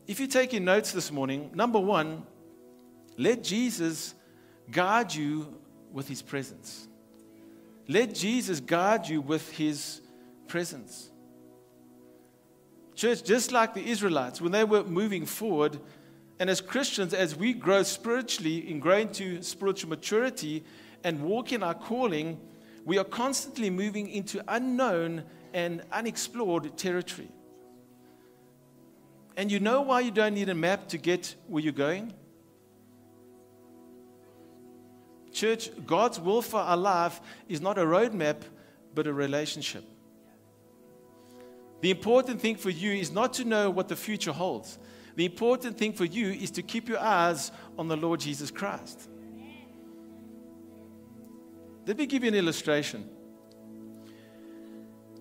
If 0.08 0.20
you're 0.20 0.28
taking 0.28 0.66
notes 0.66 0.92
this 0.92 1.12
morning, 1.12 1.52
number 1.54 1.80
one, 1.80 2.24
let 3.18 3.44
Jesus 3.44 4.16
guide 4.70 5.14
you 5.14 5.54
with 5.92 6.08
his 6.08 6.22
presence. 6.22 6.88
Let 7.88 8.16
Jesus 8.16 8.60
guide 8.60 9.08
you 9.08 9.22
with 9.22 9.52
his 9.52 10.02
presence. 10.48 11.10
Church, 12.96 13.24
just 13.24 13.52
like 13.52 13.74
the 13.74 13.86
Israelites, 13.86 14.42
when 14.42 14.52
they 14.52 14.64
were 14.64 14.84
moving 14.84 15.26
forward, 15.26 15.80
and 16.40 16.50
as 16.50 16.62
Christians, 16.62 17.14
as 17.14 17.36
we 17.36 17.54
grow 17.54 17.84
spiritually 17.84 18.70
and 18.72 18.82
grow 18.82 18.98
into 18.98 19.42
spiritual 19.42 19.90
maturity, 19.90 20.64
and 21.04 21.22
walk 21.22 21.52
in 21.52 21.64
our 21.64 21.74
calling, 21.74 22.40
we 22.86 22.98
are 22.98 23.04
constantly 23.04 23.70
moving 23.70 24.10
into 24.10 24.44
unknown 24.48 25.24
and 25.54 25.84
unexplored 25.92 26.78
territory. 26.78 27.30
And 29.38 29.52
you 29.52 29.60
know 29.60 29.82
why 29.82 30.02
you 30.02 30.12
don't 30.12 30.34
need 30.34 30.50
a 30.50 30.56
map 30.56 30.90
to 30.90 30.98
get 30.98 31.36
where 31.48 31.64
you're 31.64 31.74
going? 31.74 32.14
Church, 35.32 35.70
God's 35.86 36.20
will 36.20 36.42
for 36.42 36.60
our 36.60 36.78
life 36.78 37.22
is 37.48 37.62
not 37.62 37.78
a 37.78 37.82
roadmap, 37.82 38.42
but 38.94 39.08
a 39.08 39.14
relationship. 39.14 39.84
The 41.80 41.90
important 41.90 42.42
thing 42.42 42.58
for 42.58 42.70
you 42.70 42.92
is 42.92 43.12
not 43.12 43.34
to 43.34 43.46
know 43.46 43.70
what 43.70 43.88
the 43.88 43.96
future 43.96 44.32
holds. 44.32 44.78
The 45.16 45.26
important 45.26 45.78
thing 45.78 45.94
for 45.94 46.06
you 46.06 46.30
is 46.30 46.52
to 46.52 46.62
keep 46.62 46.88
your 46.88 47.00
eyes 47.00 47.52
on 47.78 47.88
the 47.88 47.98
Lord 47.98 48.20
Jesus 48.20 48.52
Christ. 48.52 49.10
Let 51.88 51.98
me 51.98 52.06
give 52.06 52.24
you 52.24 52.30
an 52.30 52.36
illustration. 52.36 53.10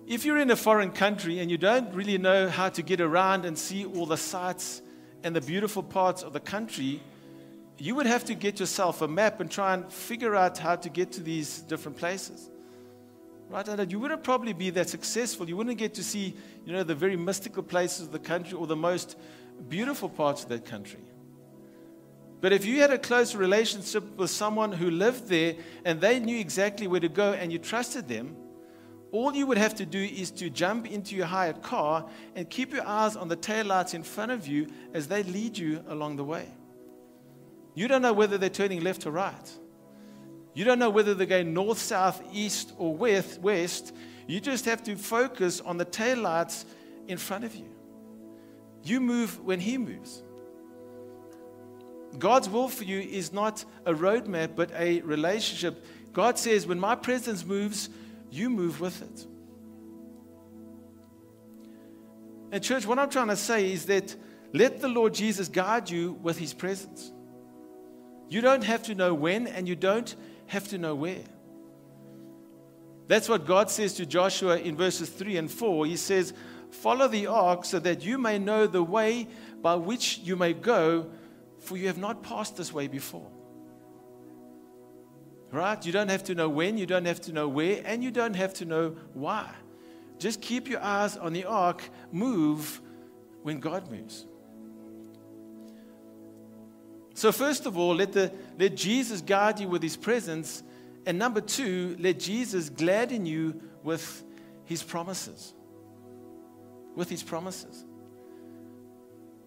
If 0.07 0.25
you're 0.25 0.37
in 0.37 0.51
a 0.51 0.55
foreign 0.55 0.91
country 0.91 1.39
and 1.39 1.49
you 1.49 1.57
don't 1.57 1.93
really 1.93 2.17
know 2.17 2.49
how 2.49 2.69
to 2.69 2.81
get 2.81 2.99
around 2.99 3.45
and 3.45 3.57
see 3.57 3.85
all 3.85 4.05
the 4.05 4.17
sights 4.17 4.81
and 5.23 5.35
the 5.35 5.41
beautiful 5.41 5.83
parts 5.83 6.23
of 6.23 6.33
the 6.33 6.39
country, 6.39 7.01
you 7.77 7.95
would 7.95 8.05
have 8.05 8.25
to 8.25 8.35
get 8.35 8.59
yourself 8.59 9.01
a 9.01 9.07
map 9.07 9.39
and 9.39 9.49
try 9.49 9.73
and 9.73 9.91
figure 9.91 10.35
out 10.35 10.57
how 10.57 10.75
to 10.75 10.89
get 10.89 11.13
to 11.13 11.23
these 11.23 11.61
different 11.61 11.97
places. 11.97 12.49
Right? 13.49 13.67
And 13.67 13.91
you 13.91 13.99
wouldn't 13.99 14.23
probably 14.23 14.53
be 14.53 14.69
that 14.71 14.89
successful. 14.89 15.47
You 15.47 15.57
wouldn't 15.57 15.77
get 15.77 15.93
to 15.95 16.03
see, 16.03 16.35
you 16.65 16.73
know, 16.73 16.83
the 16.83 16.95
very 16.95 17.15
mystical 17.15 17.63
places 17.63 18.07
of 18.07 18.11
the 18.11 18.19
country 18.19 18.53
or 18.53 18.65
the 18.65 18.75
most 18.75 19.17
beautiful 19.69 20.09
parts 20.09 20.43
of 20.43 20.49
that 20.49 20.65
country. 20.65 21.01
But 22.39 22.53
if 22.53 22.65
you 22.65 22.81
had 22.81 22.91
a 22.91 22.97
close 22.97 23.35
relationship 23.35 24.17
with 24.17 24.31
someone 24.31 24.71
who 24.71 24.89
lived 24.89 25.27
there 25.27 25.55
and 25.85 26.01
they 26.01 26.19
knew 26.19 26.39
exactly 26.39 26.87
where 26.87 26.99
to 26.99 27.09
go 27.09 27.33
and 27.33 27.51
you 27.51 27.59
trusted 27.59 28.07
them, 28.07 28.35
all 29.11 29.33
you 29.33 29.45
would 29.45 29.57
have 29.57 29.75
to 29.75 29.85
do 29.85 30.01
is 30.01 30.31
to 30.31 30.49
jump 30.49 30.89
into 30.89 31.15
your 31.15 31.25
hired 31.25 31.61
car 31.61 32.05
and 32.35 32.49
keep 32.49 32.73
your 32.73 32.87
eyes 32.87 33.15
on 33.15 33.27
the 33.27 33.35
taillights 33.35 33.93
in 33.93 34.03
front 34.03 34.31
of 34.31 34.47
you 34.47 34.67
as 34.93 35.07
they 35.07 35.23
lead 35.23 35.57
you 35.57 35.83
along 35.87 36.15
the 36.15 36.23
way. 36.23 36.47
You 37.75 37.87
don't 37.87 38.01
know 38.01 38.13
whether 38.13 38.37
they're 38.37 38.49
turning 38.49 38.81
left 38.81 39.05
or 39.05 39.11
right. 39.11 39.51
You 40.53 40.65
don't 40.65 40.79
know 40.79 40.89
whether 40.89 41.13
they're 41.13 41.27
going 41.27 41.53
north, 41.53 41.77
south, 41.77 42.21
east, 42.33 42.73
or 42.77 42.95
west. 42.95 43.39
west. 43.39 43.93
You 44.27 44.39
just 44.39 44.65
have 44.65 44.83
to 44.83 44.95
focus 44.95 45.61
on 45.61 45.77
the 45.77 45.85
taillights 45.85 46.65
in 47.07 47.17
front 47.17 47.43
of 47.43 47.55
you. 47.55 47.69
You 48.83 48.99
move 48.99 49.39
when 49.41 49.59
He 49.59 49.77
moves. 49.77 50.23
God's 52.17 52.49
will 52.49 52.67
for 52.67 52.83
you 52.83 52.99
is 52.99 53.31
not 53.31 53.63
a 53.85 53.93
roadmap, 53.93 54.55
but 54.55 54.71
a 54.75 55.01
relationship. 55.01 55.85
God 56.11 56.37
says, 56.37 56.67
when 56.67 56.79
my 56.79 56.95
presence 56.95 57.45
moves, 57.45 57.89
you 58.31 58.49
move 58.49 58.79
with 58.79 59.01
it. 59.01 59.27
And, 62.51 62.63
church, 62.63 62.85
what 62.85 62.99
I'm 62.99 63.09
trying 63.09 63.29
to 63.29 63.35
say 63.35 63.71
is 63.71 63.85
that 63.85 64.15
let 64.53 64.81
the 64.81 64.89
Lord 64.89 65.13
Jesus 65.13 65.47
guide 65.47 65.89
you 65.89 66.13
with 66.21 66.37
his 66.37 66.53
presence. 66.53 67.11
You 68.29 68.41
don't 68.41 68.63
have 68.63 68.83
to 68.83 68.95
know 68.95 69.13
when, 69.13 69.47
and 69.47 69.67
you 69.67 69.75
don't 69.75 70.13
have 70.47 70.67
to 70.69 70.77
know 70.77 70.95
where. 70.95 71.23
That's 73.07 73.29
what 73.29 73.45
God 73.45 73.69
says 73.69 73.93
to 73.95 74.05
Joshua 74.05 74.57
in 74.57 74.75
verses 74.75 75.09
3 75.09 75.37
and 75.37 75.51
4. 75.51 75.85
He 75.85 75.97
says, 75.97 76.33
Follow 76.71 77.07
the 77.07 77.27
ark 77.27 77.65
so 77.65 77.79
that 77.79 78.03
you 78.03 78.17
may 78.17 78.39
know 78.39 78.67
the 78.67 78.83
way 78.83 79.27
by 79.61 79.75
which 79.75 80.19
you 80.19 80.37
may 80.37 80.53
go 80.53 81.09
for 81.61 81.77
you 81.77 81.87
have 81.87 81.97
not 81.97 82.23
passed 82.23 82.57
this 82.57 82.73
way 82.73 82.87
before. 82.87 83.29
Right? 85.51 85.85
You 85.85 85.91
don't 85.91 86.09
have 86.09 86.23
to 86.25 86.35
know 86.35 86.47
when, 86.47 86.77
you 86.77 86.85
don't 86.85 87.05
have 87.05 87.21
to 87.21 87.33
know 87.33 87.47
where, 87.47 87.81
and 87.85 88.03
you 88.03 88.11
don't 88.11 88.35
have 88.35 88.53
to 88.55 88.65
know 88.65 88.95
why. 89.13 89.49
Just 90.17 90.41
keep 90.41 90.69
your 90.69 90.81
eyes 90.81 91.17
on 91.17 91.33
the 91.33 91.45
ark, 91.45 91.83
move 92.11 92.79
when 93.41 93.59
God 93.59 93.91
moves. 93.91 94.25
So, 97.13 97.31
first 97.31 97.65
of 97.65 97.77
all, 97.77 97.95
let, 97.95 98.13
the, 98.13 98.31
let 98.57 98.75
Jesus 98.75 99.21
guide 99.21 99.59
you 99.59 99.67
with 99.67 99.83
his 99.83 99.97
presence. 99.97 100.63
And 101.05 101.19
number 101.19 101.41
two, 101.41 101.97
let 101.99 102.19
Jesus 102.19 102.69
gladden 102.69 103.25
you 103.25 103.61
with 103.83 104.23
his 104.65 104.81
promises. 104.81 105.53
With 106.95 107.09
his 107.09 107.23
promises. 107.23 107.85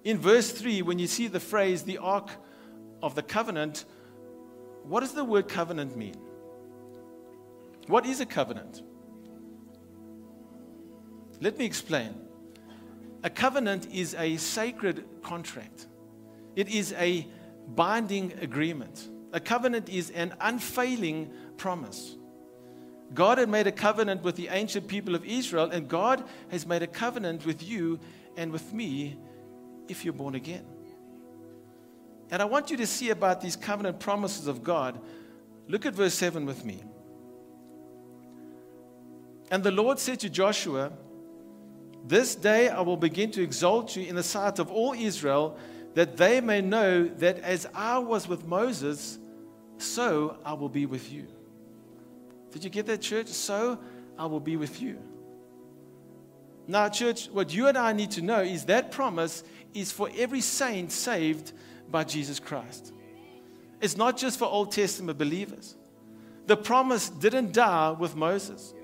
In 0.05 0.19
verse 0.19 0.53
3, 0.53 0.83
when 0.83 0.99
you 0.99 1.07
see 1.07 1.29
the 1.29 1.41
phrase 1.41 1.83
the 1.83 1.99
Ark 1.99 2.29
of 3.03 3.15
the 3.15 3.23
Covenant, 3.23 3.87
what 4.85 5.01
does 5.01 5.13
the 5.13 5.25
word 5.25 5.49
covenant 5.49 5.97
mean? 5.97 6.17
What 7.87 8.07
is 8.07 8.21
a 8.21 8.27
covenant? 8.27 8.83
Let 11.41 11.59
me 11.59 11.65
explain. 11.65 12.15
A 13.23 13.31
covenant 13.31 13.89
is 13.93 14.15
a 14.15 14.37
sacred 14.37 15.05
contract, 15.23 15.87
it 16.57 16.69
is 16.69 16.93
a 16.95 17.27
binding 17.69 18.33
agreement. 18.41 19.09
A 19.33 19.41
covenant 19.41 19.89
is 19.89 20.11
an 20.11 20.33
unfailing 20.41 21.33
promise. 21.57 22.17
God 23.15 23.39
had 23.39 23.49
made 23.49 23.67
a 23.67 23.73
covenant 23.73 24.23
with 24.23 24.37
the 24.37 24.47
ancient 24.49 24.87
people 24.87 25.17
of 25.17 25.25
Israel, 25.25 25.71
and 25.71 25.89
God 25.89 26.25
has 26.51 26.67
made 26.67 26.83
a 26.83 26.87
covenant 26.87 27.45
with 27.45 27.61
you 27.61 27.99
and 28.37 28.53
with 28.53 28.73
me 28.73 29.19
if 29.89 30.05
you're 30.05 30.15
born 30.15 30.37
again. 30.37 30.65
And 32.31 32.41
I 32.41 32.45
want 32.45 32.71
you 32.71 32.77
to 32.79 32.87
see 32.87 33.11
about 33.11 33.41
these 33.41 33.57
covenant 33.57 34.01
promises 34.01 34.47
of 34.47 34.63
God. 34.63 35.01
Look 35.69 35.87
at 35.87 35.95
verse 35.95 36.15
7 36.15 36.47
with 36.47 36.65
me. 36.65 36.83
And 39.51 39.63
the 39.63 39.71
Lord 39.71 39.99
said 39.99 40.21
to 40.21 40.31
Joshua, 40.31 40.93
This 42.07 42.35
day 42.35 42.69
I 42.69 42.81
will 42.81 42.97
begin 42.97 43.31
to 43.33 43.43
exalt 43.43 43.95
you 43.97 44.05
in 44.05 44.17
the 44.17 44.23
sight 44.23 44.59
of 44.59 44.71
all 44.71 44.95
Israel, 44.95 45.57
that 45.95 46.17
they 46.17 46.41
may 46.41 46.61
know 46.61 47.07
that 47.07 47.39
as 47.41 47.67
I 47.75 47.99
was 47.99 48.27
with 48.27 48.47
Moses, 48.47 49.19
so 49.79 50.39
I 50.45 50.55
will 50.55 50.69
be 50.69 50.87
with 50.87 51.13
you. 51.13 51.27
Did 52.51 52.65
you 52.65 52.71
get 52.71 52.87
that, 52.87 53.01
church? 53.01 53.29
So 53.29 53.79
I 54.19 54.27
will 54.27 54.41
be 54.41 54.57
with 54.57 54.81
you. 54.81 54.99
Now, 56.67 56.89
church, 56.89 57.29
what 57.29 57.53
you 57.53 57.67
and 57.67 57.77
I 57.77 57.93
need 57.93 58.13
to 58.13 58.23
know 58.23 58.41
is 58.41 58.65
that 58.67 58.91
promise 58.91 59.45
is 59.75 59.93
for 59.93 60.09
every 60.17 60.41
saint 60.41 60.93
saved 60.93 61.53
by 61.91 62.05
Jesus 62.05 62.41
Christ. 62.41 62.93
It's 63.81 63.97
not 63.97 64.17
just 64.17 64.39
for 64.39 64.47
Old 64.47 64.73
Testament 64.73 65.19
believers. 65.19 65.77
The 66.47 66.57
promise 66.57 67.09
didn't 67.09 67.53
die 67.53 67.91
with 67.91 68.17
Moses. 68.17 68.75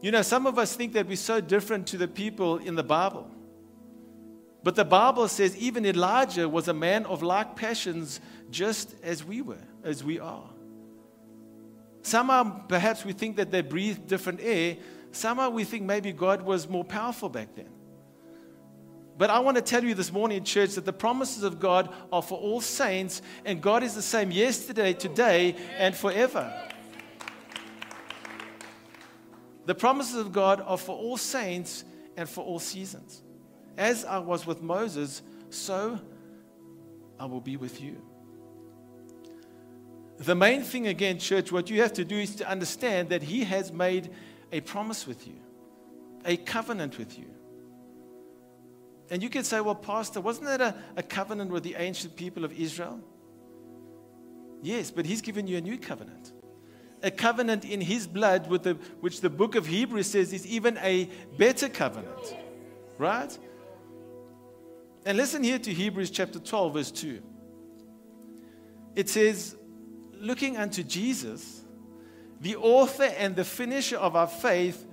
You 0.00 0.10
know, 0.10 0.22
some 0.22 0.46
of 0.46 0.58
us 0.58 0.74
think 0.74 0.94
that 0.94 1.06
we're 1.06 1.16
so 1.16 1.40
different 1.40 1.86
to 1.88 1.96
the 1.96 2.08
people 2.08 2.58
in 2.58 2.74
the 2.74 2.82
Bible. 2.82 3.30
But 4.64 4.74
the 4.76 4.84
Bible 4.84 5.28
says 5.28 5.56
even 5.56 5.86
Elijah 5.86 6.48
was 6.48 6.68
a 6.68 6.74
man 6.74 7.06
of 7.06 7.22
like 7.22 7.56
passions, 7.56 8.20
just 8.50 8.94
as 9.02 9.24
we 9.24 9.42
were, 9.42 9.62
as 9.84 10.04
we 10.04 10.20
are. 10.20 10.48
Somehow, 12.02 12.66
perhaps 12.66 13.04
we 13.04 13.12
think 13.12 13.36
that 13.36 13.50
they 13.50 13.60
breathed 13.62 14.08
different 14.08 14.40
air. 14.42 14.76
Somehow, 15.12 15.50
we 15.50 15.64
think 15.64 15.84
maybe 15.84 16.12
God 16.12 16.42
was 16.42 16.68
more 16.68 16.84
powerful 16.84 17.28
back 17.28 17.54
then. 17.54 17.68
But 19.18 19.30
I 19.30 19.40
want 19.40 19.56
to 19.56 19.62
tell 19.62 19.84
you 19.84 19.94
this 19.94 20.12
morning 20.12 20.38
in 20.38 20.44
church 20.44 20.74
that 20.74 20.84
the 20.84 20.92
promises 20.92 21.42
of 21.42 21.60
God 21.60 21.92
are 22.12 22.22
for 22.22 22.38
all 22.38 22.60
saints, 22.60 23.22
and 23.44 23.60
God 23.60 23.82
is 23.82 23.94
the 23.94 24.02
same 24.02 24.30
yesterday, 24.30 24.92
today, 24.94 25.56
and 25.76 25.94
forever. 25.94 26.52
The 29.66 29.74
promises 29.74 30.16
of 30.16 30.32
God 30.32 30.60
are 30.60 30.78
for 30.78 30.96
all 30.96 31.16
saints 31.16 31.84
and 32.16 32.28
for 32.28 32.44
all 32.44 32.58
seasons. 32.58 33.22
As 33.76 34.04
I 34.04 34.18
was 34.18 34.46
with 34.46 34.62
Moses, 34.62 35.22
so 35.50 36.00
I 37.18 37.26
will 37.26 37.40
be 37.40 37.56
with 37.56 37.80
you. 37.80 38.02
The 40.18 40.34
main 40.34 40.62
thing, 40.62 40.86
again, 40.86 41.18
church, 41.18 41.52
what 41.52 41.70
you 41.70 41.80
have 41.82 41.92
to 41.94 42.04
do 42.04 42.16
is 42.16 42.36
to 42.36 42.48
understand 42.48 43.10
that 43.10 43.22
He 43.22 43.44
has 43.44 43.72
made 43.72 44.10
a 44.50 44.60
promise 44.60 45.06
with 45.06 45.26
you, 45.26 45.36
a 46.24 46.36
covenant 46.36 46.98
with 46.98 47.18
you. 47.18 47.26
And 49.12 49.22
you 49.22 49.28
can 49.28 49.44
say, 49.44 49.60
well, 49.60 49.74
Pastor, 49.74 50.22
wasn't 50.22 50.46
that 50.46 50.62
a, 50.62 50.74
a 50.96 51.02
covenant 51.02 51.50
with 51.50 51.64
the 51.64 51.74
ancient 51.74 52.16
people 52.16 52.46
of 52.46 52.58
Israel? 52.58 52.98
Yes, 54.62 54.90
but 54.90 55.04
He's 55.04 55.20
given 55.20 55.46
you 55.46 55.58
a 55.58 55.60
new 55.60 55.76
covenant. 55.76 56.32
A 57.02 57.10
covenant 57.10 57.66
in 57.66 57.82
His 57.82 58.06
blood, 58.06 58.48
with 58.48 58.62
the, 58.62 58.72
which 59.02 59.20
the 59.20 59.28
book 59.28 59.54
of 59.54 59.66
Hebrews 59.66 60.06
says 60.06 60.32
is 60.32 60.46
even 60.46 60.78
a 60.78 61.10
better 61.36 61.68
covenant. 61.68 62.36
Right? 62.96 63.38
And 65.04 65.18
listen 65.18 65.44
here 65.44 65.58
to 65.58 65.74
Hebrews 65.74 66.10
chapter 66.10 66.38
12, 66.38 66.72
verse 66.72 66.90
2. 66.90 67.22
It 68.96 69.10
says, 69.10 69.56
Looking 70.14 70.56
unto 70.56 70.82
Jesus, 70.82 71.60
the 72.40 72.56
author 72.56 73.12
and 73.18 73.36
the 73.36 73.44
finisher 73.44 73.98
of 73.98 74.16
our 74.16 74.26
faith, 74.26 74.86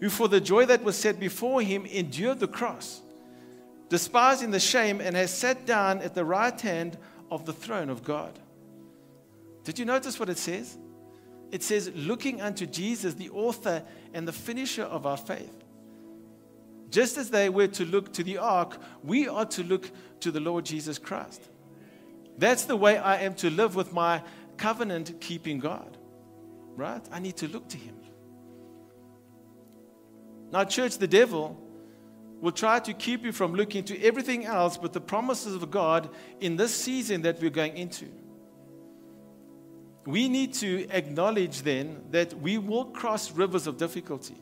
who 0.00 0.10
for 0.10 0.28
the 0.28 0.40
joy 0.40 0.64
that 0.66 0.84
was 0.84 0.96
set 0.96 1.18
before 1.18 1.60
him 1.60 1.86
endured 1.86 2.38
the 2.38 2.46
cross, 2.46 3.02
despising 3.88 4.50
the 4.50 4.60
shame, 4.60 5.00
and 5.00 5.16
has 5.16 5.32
sat 5.32 5.66
down 5.66 6.00
at 6.00 6.14
the 6.14 6.24
right 6.24 6.60
hand 6.60 6.98
of 7.30 7.46
the 7.46 7.52
throne 7.52 7.90
of 7.90 8.04
God. 8.04 8.38
Did 9.64 9.78
you 9.78 9.84
notice 9.84 10.18
what 10.18 10.28
it 10.28 10.38
says? 10.38 10.78
It 11.50 11.62
says, 11.62 11.90
Looking 11.94 12.40
unto 12.40 12.66
Jesus, 12.66 13.14
the 13.14 13.30
author 13.30 13.82
and 14.12 14.26
the 14.26 14.32
finisher 14.32 14.84
of 14.84 15.06
our 15.06 15.16
faith. 15.16 15.64
Just 16.90 17.18
as 17.18 17.30
they 17.30 17.48
were 17.48 17.66
to 17.68 17.84
look 17.84 18.12
to 18.14 18.24
the 18.24 18.38
ark, 18.38 18.80
we 19.02 19.28
are 19.28 19.44
to 19.46 19.62
look 19.62 19.90
to 20.20 20.30
the 20.30 20.40
Lord 20.40 20.64
Jesus 20.64 20.98
Christ. 20.98 21.42
That's 22.38 22.64
the 22.64 22.76
way 22.76 22.96
I 22.96 23.22
am 23.22 23.34
to 23.36 23.50
live 23.50 23.74
with 23.74 23.92
my 23.92 24.22
covenant 24.56 25.20
keeping 25.20 25.58
God. 25.58 25.96
Right? 26.76 27.02
I 27.12 27.18
need 27.18 27.36
to 27.38 27.48
look 27.48 27.68
to 27.70 27.76
Him. 27.76 27.96
Now, 30.50 30.64
church, 30.64 30.96
the 30.96 31.08
devil 31.08 31.62
will 32.40 32.52
try 32.52 32.78
to 32.80 32.92
keep 32.92 33.24
you 33.24 33.32
from 33.32 33.54
looking 33.54 33.84
to 33.84 34.02
everything 34.02 34.44
else 34.44 34.76
but 34.76 34.92
the 34.92 35.00
promises 35.00 35.54
of 35.54 35.70
God 35.70 36.08
in 36.40 36.56
this 36.56 36.74
season 36.74 37.22
that 37.22 37.40
we're 37.40 37.50
going 37.50 37.76
into. 37.76 38.06
We 40.06 40.28
need 40.28 40.54
to 40.54 40.88
acknowledge 40.90 41.62
then 41.62 42.02
that 42.10 42.32
we 42.34 42.58
will 42.58 42.86
cross 42.86 43.30
rivers 43.32 43.66
of 43.66 43.76
difficulty. 43.76 44.36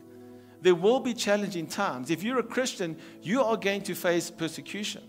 There 0.61 0.75
will 0.75 0.99
be 0.99 1.13
challenging 1.13 1.67
times. 1.67 2.09
If 2.09 2.23
you're 2.23 2.39
a 2.39 2.43
Christian, 2.43 2.97
you 3.21 3.43
are 3.43 3.57
going 3.57 3.81
to 3.83 3.95
face 3.95 4.31
persecution. 4.31 5.03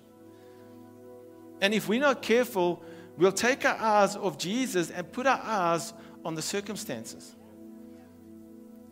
And 1.60 1.74
if 1.74 1.88
we're 1.88 2.00
not 2.00 2.22
careful, 2.22 2.82
we'll 3.16 3.32
take 3.32 3.64
our 3.64 3.76
eyes 3.76 4.16
off 4.16 4.38
Jesus 4.38 4.90
and 4.90 5.10
put 5.12 5.26
our 5.26 5.40
eyes 5.42 5.92
on 6.24 6.34
the 6.34 6.42
circumstances. 6.42 7.34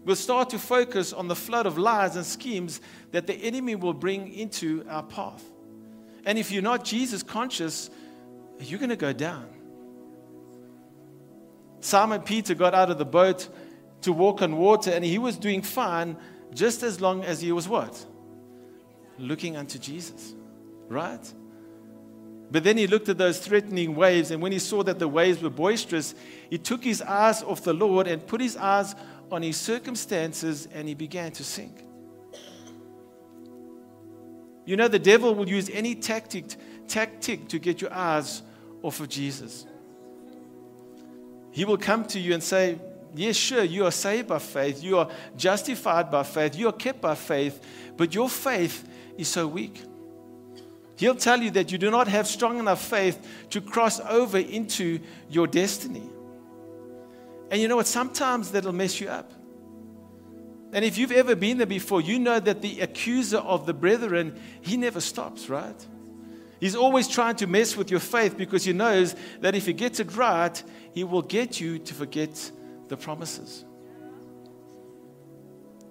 We'll 0.06 0.14
start 0.14 0.50
to 0.50 0.58
focus 0.60 1.12
on 1.12 1.26
the 1.26 1.34
flood 1.34 1.66
of 1.66 1.78
lies 1.78 2.14
and 2.14 2.24
schemes 2.24 2.80
that 3.10 3.26
the 3.26 3.34
enemy 3.34 3.74
will 3.74 3.92
bring 3.92 4.32
into 4.32 4.86
our 4.88 5.02
path. 5.02 5.42
And 6.24 6.38
if 6.38 6.52
you're 6.52 6.62
not 6.62 6.84
Jesus 6.84 7.24
conscious, 7.24 7.90
you're 8.60 8.78
going 8.78 8.90
to 8.90 8.96
go 8.96 9.12
down. 9.12 9.48
Simon 11.80 12.20
Peter 12.20 12.54
got 12.54 12.72
out 12.72 12.88
of 12.88 12.98
the 12.98 13.04
boat 13.04 13.48
to 14.02 14.12
walk 14.12 14.42
on 14.42 14.56
water, 14.56 14.92
and 14.92 15.04
he 15.04 15.18
was 15.18 15.36
doing 15.36 15.60
fine 15.60 16.16
just 16.54 16.84
as 16.84 17.00
long 17.00 17.24
as 17.24 17.40
he 17.40 17.50
was 17.50 17.66
what? 17.66 18.06
Looking 19.18 19.56
unto 19.56 19.76
Jesus, 19.76 20.34
right? 20.88 21.34
But 22.48 22.62
then 22.62 22.76
he 22.76 22.86
looked 22.86 23.08
at 23.08 23.18
those 23.18 23.40
threatening 23.40 23.96
waves, 23.96 24.30
and 24.30 24.40
when 24.40 24.52
he 24.52 24.60
saw 24.60 24.84
that 24.84 25.00
the 25.00 25.08
waves 25.08 25.42
were 25.42 25.50
boisterous, 25.50 26.14
he 26.48 26.58
took 26.58 26.84
his 26.84 27.02
eyes 27.02 27.42
off 27.42 27.64
the 27.64 27.74
Lord 27.74 28.06
and 28.06 28.24
put 28.24 28.40
his 28.40 28.56
eyes 28.56 28.94
on 29.30 29.42
his 29.42 29.56
circumstances, 29.56 30.68
and 30.72 30.88
he 30.88 30.94
began 30.94 31.32
to 31.32 31.44
sink. 31.44 31.84
You 34.64 34.76
know, 34.76 34.88
the 34.88 34.98
devil 34.98 35.34
will 35.34 35.48
use 35.48 35.70
any 35.70 35.94
tactic, 35.94 36.56
tactic 36.88 37.48
to 37.48 37.58
get 37.58 37.80
your 37.80 37.92
eyes 37.92 38.42
off 38.82 39.00
of 39.00 39.08
Jesus. 39.08 39.64
He 41.52 41.64
will 41.64 41.78
come 41.78 42.04
to 42.06 42.18
you 42.18 42.34
and 42.34 42.42
say, 42.42 42.78
Yes, 43.14 43.36
sure, 43.36 43.62
you 43.62 43.86
are 43.86 43.90
saved 43.90 44.28
by 44.28 44.38
faith, 44.38 44.82
you 44.82 44.98
are 44.98 45.08
justified 45.38 46.10
by 46.10 46.22
faith, 46.22 46.54
you 46.54 46.68
are 46.68 46.72
kept 46.72 47.00
by 47.00 47.14
faith, 47.14 47.64
but 47.96 48.14
your 48.14 48.28
faith 48.28 48.86
is 49.16 49.28
so 49.28 49.46
weak. 49.46 49.82
He'll 50.96 51.14
tell 51.14 51.40
you 51.40 51.50
that 51.52 51.72
you 51.72 51.78
do 51.78 51.90
not 51.90 52.08
have 52.08 52.26
strong 52.26 52.58
enough 52.58 52.84
faith 52.84 53.18
to 53.50 53.60
cross 53.60 54.00
over 54.00 54.38
into 54.38 55.00
your 55.30 55.46
destiny. 55.46 56.10
And 57.50 57.60
you 57.60 57.68
know 57.68 57.76
what? 57.76 57.86
Sometimes 57.86 58.50
that'll 58.50 58.72
mess 58.72 59.00
you 59.00 59.08
up. 59.08 59.32
And 60.72 60.84
if 60.84 60.98
you've 60.98 61.12
ever 61.12 61.34
been 61.34 61.58
there 61.58 61.66
before, 61.66 62.00
you 62.00 62.18
know 62.18 62.40
that 62.40 62.60
the 62.60 62.80
accuser 62.80 63.38
of 63.38 63.66
the 63.66 63.72
brethren, 63.72 64.38
he 64.60 64.76
never 64.76 65.00
stops, 65.00 65.48
right? 65.48 65.86
He's 66.60 66.74
always 66.74 67.06
trying 67.06 67.36
to 67.36 67.46
mess 67.46 67.76
with 67.76 67.90
your 67.90 68.00
faith 68.00 68.36
because 68.36 68.64
he 68.64 68.72
knows 68.72 69.14
that 69.40 69.54
if 69.54 69.66
he 69.66 69.72
gets 69.72 70.00
it 70.00 70.16
right, 70.16 70.60
he 70.92 71.04
will 71.04 71.22
get 71.22 71.60
you 71.60 71.78
to 71.78 71.94
forget 71.94 72.50
the 72.88 72.96
promises. 72.96 73.64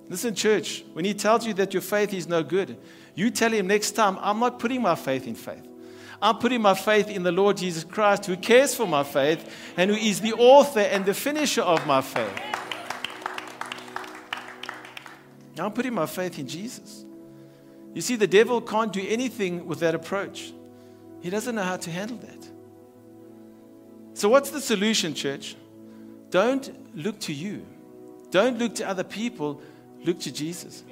Listen, 0.07 0.35
church, 0.35 0.83
when 0.93 1.05
he 1.05 1.13
tells 1.13 1.45
you 1.47 1.53
that 1.55 1.73
your 1.73 1.81
faith 1.81 2.13
is 2.13 2.27
no 2.27 2.43
good, 2.43 2.77
you 3.15 3.31
tell 3.31 3.51
him 3.51 3.67
next 3.67 3.91
time, 3.91 4.17
I'm 4.21 4.39
not 4.39 4.59
putting 4.59 4.81
my 4.81 4.95
faith 4.95 5.25
in 5.25 5.35
faith. 5.35 5.67
I'm 6.21 6.38
putting 6.38 6.62
my 6.62 6.73
faith 6.73 7.10
in 7.10 7.23
the 7.23 7.32
Lord 7.32 7.58
Jesus 7.58 7.84
Christ, 7.84 8.25
who 8.25 8.38
cares 8.38 8.73
for 8.73 8.88
my 8.88 9.04
faith 9.04 9.54
and 9.78 9.91
who 9.91 9.97
is 9.97 10.21
the 10.21 10.34
author 10.34 10.80
and 10.80 11.06
the 11.06 11.13
finisher 11.13 11.62
of 11.62 11.86
my 11.86 12.01
faith. 12.01 12.41
I'm 15.58 15.71
putting 15.71 15.93
my 15.93 16.06
faith 16.06 16.38
in 16.38 16.47
Jesus. 16.47 17.06
You 17.93 18.01
see, 18.01 18.15
the 18.17 18.28
devil 18.28 18.60
can't 18.60 18.91
do 18.91 19.06
anything 19.08 19.65
with 19.65 19.80
that 19.80 19.95
approach, 19.95 20.54
he 21.21 21.30
doesn't 21.30 21.56
know 21.56 21.63
how 21.63 21.78
to 21.78 21.91
handle 21.91 22.17
that. 22.17 22.49
So, 24.13 24.30
what's 24.30 24.49
the 24.49 24.62
solution, 24.62 25.13
church? 25.13 25.56
Don't 26.30 26.95
look 26.95 27.19
to 27.21 27.34
you. 27.34 27.65
Don't 28.32 28.60
look 28.60 28.75
to 28.75 28.88
other 28.88 29.04
people. 29.04 29.62
Look 30.04 30.19
to 30.21 30.32
Jesus. 30.32 30.84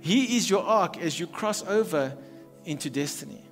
He 0.00 0.36
is 0.36 0.48
your 0.48 0.62
ark 0.62 0.98
as 0.98 1.18
you 1.18 1.26
cross 1.26 1.64
over 1.66 2.16
into 2.64 2.90
destiny. 2.90 3.42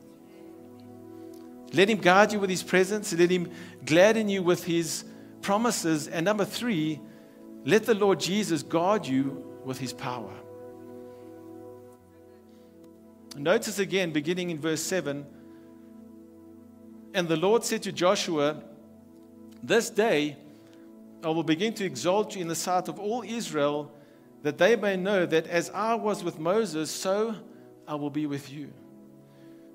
Let 1.73 1.89
Him 1.89 1.99
guide 1.99 2.33
you 2.33 2.41
with 2.41 2.51
His 2.51 2.63
presence. 2.63 3.13
Let 3.13 3.31
Him 3.31 3.51
gladden 3.85 4.29
you 4.29 4.43
with 4.43 4.65
His 4.65 5.05
promises. 5.43 6.09
And 6.09 6.25
number 6.25 6.45
three, 6.45 7.01
let 7.65 7.85
the 7.85 7.95
Lord 7.95 8.21
Jesus 8.21 8.63
guard 8.63 9.07
you 9.07 9.45
with 9.65 9.79
His 9.79 9.93
power. 9.93 10.33
Notice 13.37 13.79
again, 13.79 14.11
beginning 14.11 14.51
in 14.51 14.59
verse 14.59 14.83
7 14.83 15.25
And 17.15 17.29
the 17.29 17.37
Lord 17.37 17.65
said 17.65 17.83
to 17.85 17.93
Joshua, 17.93 18.63
This 19.63 19.91
day, 19.91 20.37
I 21.23 21.29
will 21.29 21.45
begin 21.45 21.75
to 21.75 21.85
exalt 21.85 22.35
you 22.35 22.43
in 22.43 22.49
the 22.49 22.55
sight 22.55 22.89
of 22.89 22.99
all 22.99 23.23
Israel, 23.23 23.93
that 24.43 24.59
they 24.59 24.75
may 24.75 24.97
know 24.97 25.27
that 25.27 25.47
as 25.47 25.71
I 25.71 25.95
was 25.95 26.25
with 26.25 26.39
Moses, 26.39 26.91
so 26.91 27.37
I 27.87 27.95
will 27.95 28.11
be 28.11 28.27
with 28.27 28.51
you. 28.51 28.73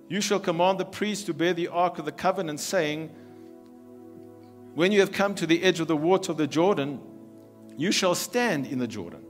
You 0.08 0.22
shall 0.22 0.40
command 0.40 0.80
the 0.80 0.86
priests 0.86 1.24
to 1.26 1.34
bear 1.34 1.54
the 1.54 1.70
ark 1.70 1.98
of 1.98 2.06
the 2.06 2.12
covenant, 2.12 2.60
saying, 2.60 3.10
When 4.76 4.92
you 4.92 5.00
have 5.00 5.12
come 5.12 5.36
to 5.36 5.48
the 5.48 5.64
edge 5.64 5.80
of 5.80 5.88
the 5.88 5.98
water 5.98 6.32
of 6.32 6.38
the 6.38 6.48
Jordan, 6.48 7.00
you 7.78 7.92
shall 7.92 8.16
stand 8.16 8.68
in 8.68 8.80
the 8.80 8.88
Jordan. 8.88 9.24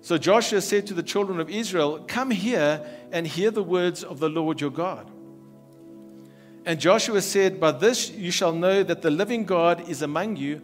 So 0.00 0.18
Joshua 0.18 0.60
said 0.60 0.86
to 0.88 0.94
the 0.94 1.02
children 1.02 1.40
of 1.40 1.50
Israel, 1.50 2.04
Come 2.06 2.30
here 2.30 2.84
and 3.12 3.26
hear 3.26 3.50
the 3.50 3.62
words 3.62 4.04
of 4.04 4.18
the 4.18 4.28
Lord 4.28 4.60
your 4.60 4.70
God. 4.70 5.10
And 6.64 6.80
Joshua 6.80 7.22
said, 7.22 7.60
By 7.60 7.72
this 7.72 8.10
you 8.10 8.30
shall 8.30 8.52
know 8.52 8.82
that 8.82 9.02
the 9.02 9.10
living 9.10 9.44
God 9.44 9.88
is 9.88 10.02
among 10.02 10.36
you, 10.36 10.62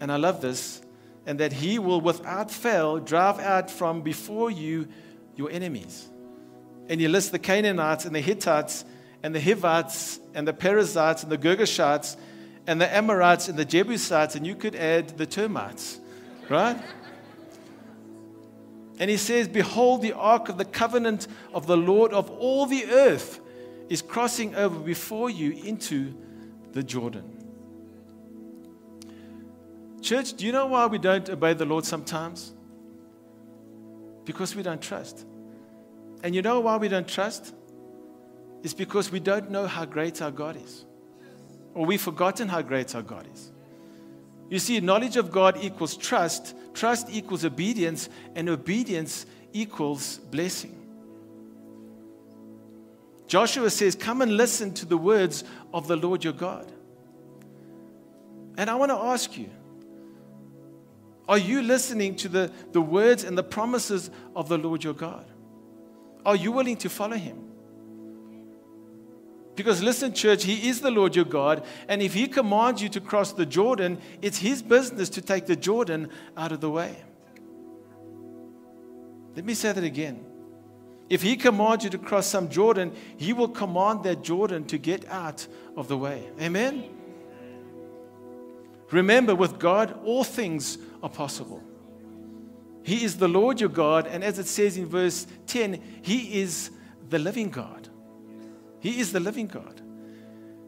and 0.00 0.10
I 0.10 0.16
love 0.16 0.40
this, 0.40 0.80
and 1.26 1.38
that 1.40 1.52
he 1.52 1.78
will 1.78 2.00
without 2.00 2.50
fail 2.50 2.98
drive 2.98 3.38
out 3.38 3.70
from 3.70 4.02
before 4.02 4.50
you 4.50 4.88
your 5.36 5.50
enemies. 5.50 6.08
And 6.92 7.00
he 7.00 7.08
lists 7.08 7.30
the 7.30 7.38
Canaanites 7.38 8.04
and 8.04 8.14
the 8.14 8.20
Hittites 8.20 8.84
and 9.22 9.34
the 9.34 9.40
Hivites 9.40 10.20
and 10.34 10.46
the 10.46 10.52
Perizzites 10.52 11.22
and 11.22 11.32
the 11.32 11.38
Girgashites 11.38 12.18
and 12.66 12.78
the 12.78 12.94
Amorites 12.94 13.48
and 13.48 13.58
the 13.58 13.64
Jebusites, 13.64 14.34
and 14.34 14.46
you 14.46 14.54
could 14.54 14.74
add 14.74 15.16
the 15.16 15.24
termites, 15.24 15.98
right? 16.50 16.78
And 18.98 19.08
he 19.08 19.16
says, 19.16 19.48
Behold, 19.48 20.02
the 20.02 20.12
ark 20.12 20.50
of 20.50 20.58
the 20.58 20.66
covenant 20.66 21.28
of 21.54 21.66
the 21.66 21.78
Lord 21.78 22.12
of 22.12 22.28
all 22.28 22.66
the 22.66 22.84
earth 22.84 23.40
is 23.88 24.02
crossing 24.02 24.54
over 24.54 24.78
before 24.78 25.30
you 25.30 25.52
into 25.64 26.14
the 26.72 26.82
Jordan. 26.82 27.24
Church, 30.02 30.34
do 30.34 30.44
you 30.44 30.52
know 30.52 30.66
why 30.66 30.84
we 30.84 30.98
don't 30.98 31.30
obey 31.30 31.54
the 31.54 31.64
Lord 31.64 31.86
sometimes? 31.86 32.52
Because 34.26 34.54
we 34.54 34.62
don't 34.62 34.82
trust. 34.82 35.24
And 36.22 36.34
you 36.34 36.42
know 36.42 36.60
why 36.60 36.76
we 36.76 36.88
don't 36.88 37.08
trust? 37.08 37.54
It's 38.62 38.74
because 38.74 39.10
we 39.10 39.20
don't 39.20 39.50
know 39.50 39.66
how 39.66 39.84
great 39.84 40.22
our 40.22 40.30
God 40.30 40.56
is. 40.56 40.84
Or 41.74 41.84
we've 41.84 42.00
forgotten 42.00 42.48
how 42.48 42.62
great 42.62 42.94
our 42.94 43.02
God 43.02 43.26
is. 43.32 43.50
You 44.48 44.58
see, 44.58 44.78
knowledge 44.80 45.16
of 45.16 45.30
God 45.32 45.58
equals 45.62 45.96
trust, 45.96 46.54
trust 46.74 47.08
equals 47.10 47.44
obedience, 47.44 48.08
and 48.36 48.48
obedience 48.48 49.26
equals 49.52 50.18
blessing. 50.18 50.78
Joshua 53.26 53.70
says, 53.70 53.94
Come 53.94 54.20
and 54.20 54.36
listen 54.36 54.74
to 54.74 54.86
the 54.86 54.98
words 54.98 55.42
of 55.72 55.88
the 55.88 55.96
Lord 55.96 56.22
your 56.22 56.34
God. 56.34 56.70
And 58.58 58.68
I 58.68 58.74
want 58.74 58.90
to 58.90 58.96
ask 58.96 59.36
you, 59.38 59.48
are 61.28 61.38
you 61.38 61.62
listening 61.62 62.16
to 62.16 62.28
the, 62.28 62.52
the 62.72 62.82
words 62.82 63.24
and 63.24 63.38
the 63.38 63.42
promises 63.42 64.10
of 64.36 64.50
the 64.50 64.58
Lord 64.58 64.84
your 64.84 64.92
God? 64.92 65.24
Are 66.24 66.36
you 66.36 66.52
willing 66.52 66.76
to 66.78 66.88
follow 66.88 67.16
him? 67.16 67.48
Because 69.54 69.82
listen, 69.82 70.14
church, 70.14 70.44
He 70.44 70.68
is 70.68 70.80
the 70.80 70.90
Lord 70.90 71.14
your 71.14 71.26
God, 71.26 71.64
and 71.86 72.00
if 72.00 72.14
He 72.14 72.26
commands 72.26 72.82
you 72.82 72.88
to 72.90 73.00
cross 73.00 73.32
the 73.32 73.44
Jordan, 73.44 73.98
it's 74.22 74.38
His 74.38 74.62
business 74.62 75.10
to 75.10 75.20
take 75.20 75.46
the 75.46 75.56
Jordan 75.56 76.08
out 76.36 76.52
of 76.52 76.60
the 76.60 76.70
way. 76.70 76.96
Let 79.34 79.44
me 79.44 79.54
say 79.54 79.72
that 79.72 79.84
again. 79.84 80.24
If 81.08 81.22
he 81.22 81.36
commands 81.36 81.84
you 81.84 81.90
to 81.90 81.98
cross 81.98 82.26
some 82.26 82.48
Jordan, 82.48 82.92
he 83.16 83.32
will 83.32 83.48
command 83.48 84.04
that 84.04 84.22
Jordan 84.22 84.64
to 84.64 84.78
get 84.78 85.06
out 85.08 85.46
of 85.76 85.88
the 85.88 85.96
way. 85.98 86.28
Amen? 86.40 86.84
Remember, 88.90 89.34
with 89.34 89.58
God, 89.58 89.98
all 90.04 90.24
things 90.24 90.78
are 91.02 91.10
possible. 91.10 91.62
He 92.82 93.04
is 93.04 93.16
the 93.16 93.28
Lord 93.28 93.60
your 93.60 93.68
God, 93.68 94.06
and 94.06 94.24
as 94.24 94.38
it 94.38 94.46
says 94.46 94.76
in 94.76 94.86
verse 94.86 95.26
10, 95.46 95.80
He 96.02 96.40
is 96.40 96.70
the 97.08 97.18
living 97.18 97.50
God. 97.50 97.88
He 98.80 98.98
is 98.98 99.12
the 99.12 99.20
living 99.20 99.46
God. 99.46 99.80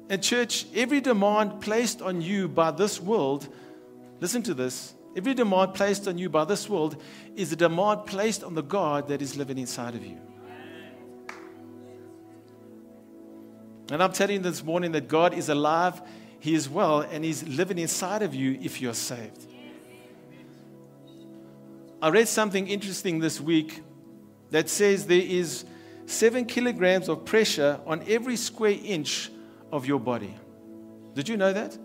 And, 0.08 0.22
church, 0.22 0.66
every 0.74 1.00
demand 1.00 1.60
placed 1.60 2.02
on 2.02 2.20
you 2.20 2.46
by 2.46 2.70
this 2.70 3.00
world, 3.00 3.48
listen 4.20 4.42
to 4.44 4.54
this, 4.54 4.94
every 5.16 5.34
demand 5.34 5.74
placed 5.74 6.06
on 6.06 6.18
you 6.18 6.28
by 6.28 6.44
this 6.44 6.68
world 6.68 7.00
is 7.34 7.52
a 7.52 7.56
demand 7.56 8.06
placed 8.06 8.44
on 8.44 8.54
the 8.54 8.62
God 8.62 9.08
that 9.08 9.22
is 9.22 9.36
living 9.36 9.58
inside 9.58 9.94
of 9.94 10.04
you. 10.04 10.18
And 13.90 14.02
I'm 14.02 14.12
telling 14.12 14.36
you 14.36 14.42
this 14.42 14.62
morning 14.62 14.92
that 14.92 15.08
God 15.08 15.34
is 15.34 15.48
alive, 15.48 16.00
He 16.38 16.54
is 16.54 16.68
well, 16.68 17.00
and 17.00 17.24
He's 17.24 17.46
living 17.48 17.78
inside 17.78 18.22
of 18.22 18.34
you 18.34 18.58
if 18.62 18.80
you're 18.80 18.94
saved. 18.94 19.46
I 22.04 22.10
read 22.10 22.28
something 22.28 22.68
interesting 22.68 23.18
this 23.18 23.40
week 23.40 23.82
that 24.50 24.68
says 24.68 25.06
there 25.06 25.16
is 25.22 25.64
seven 26.04 26.44
kilograms 26.44 27.08
of 27.08 27.24
pressure 27.24 27.80
on 27.86 28.04
every 28.06 28.36
square 28.36 28.76
inch 28.84 29.30
of 29.72 29.86
your 29.86 29.98
body. 29.98 30.34
Did 31.14 31.30
you 31.30 31.38
know 31.38 31.54
that? 31.54 31.78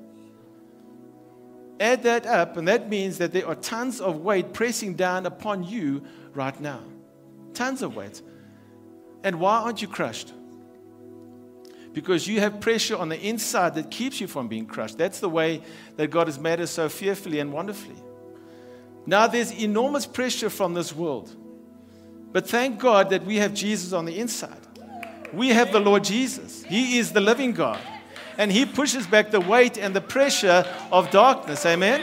Add 1.79 2.03
that 2.03 2.25
up, 2.25 2.58
and 2.58 2.67
that 2.67 2.89
means 2.89 3.19
that 3.19 3.32
there 3.32 3.47
are 3.47 3.55
tons 3.55 4.01
of 4.01 4.17
weight 4.17 4.51
pressing 4.51 4.95
down 4.95 5.25
upon 5.25 5.63
you 5.63 6.03
right 6.34 6.60
now. 6.60 6.82
Tons 7.53 7.82
of 7.82 7.95
weight. 7.95 8.21
And 9.23 9.39
why 9.39 9.60
aren't 9.60 9.82
you 9.82 9.88
crushed? 9.88 10.34
because 11.93 12.27
you 12.27 12.39
have 12.39 12.60
pressure 12.60 12.95
on 12.95 13.10
the 13.10 13.19
inside 13.19 13.73
that 13.73 13.89
keeps 13.89 14.21
you 14.21 14.27
from 14.27 14.47
being 14.47 14.65
crushed. 14.65 14.97
That's 14.97 15.19
the 15.19 15.29
way 15.29 15.63
that 15.95 16.08
God 16.12 16.27
has 16.27 16.38
made 16.38 16.60
us 16.62 16.71
so 16.71 16.88
fearfully 16.88 17.39
and 17.39 17.51
wonderfully. 17.51 17.95
Now, 19.10 19.26
there's 19.26 19.52
enormous 19.52 20.06
pressure 20.06 20.52
from 20.52 20.76
this 20.76 20.95
world. 20.95 21.36
But 22.32 22.48
thank 22.48 22.78
God 22.78 23.10
that 23.10 23.26
we 23.26 23.38
have 23.38 23.56
Jesus 23.56 23.91
on 23.91 24.06
the 24.06 24.19
inside. 24.19 24.62
We 25.34 25.50
have 25.50 25.72
the 25.72 25.80
Lord 25.80 26.04
Jesus. 26.04 26.63
He 26.63 27.00
is 27.00 27.12
the 27.12 27.19
living 27.19 27.54
God. 27.54 27.80
And 28.38 28.52
He 28.52 28.67
pushes 28.67 29.08
back 29.08 29.32
the 29.32 29.39
weight 29.39 29.80
and 29.80 29.95
the 29.95 30.02
pressure 30.02 30.63
of 30.91 31.10
darkness. 31.10 31.65
Amen? 31.65 32.02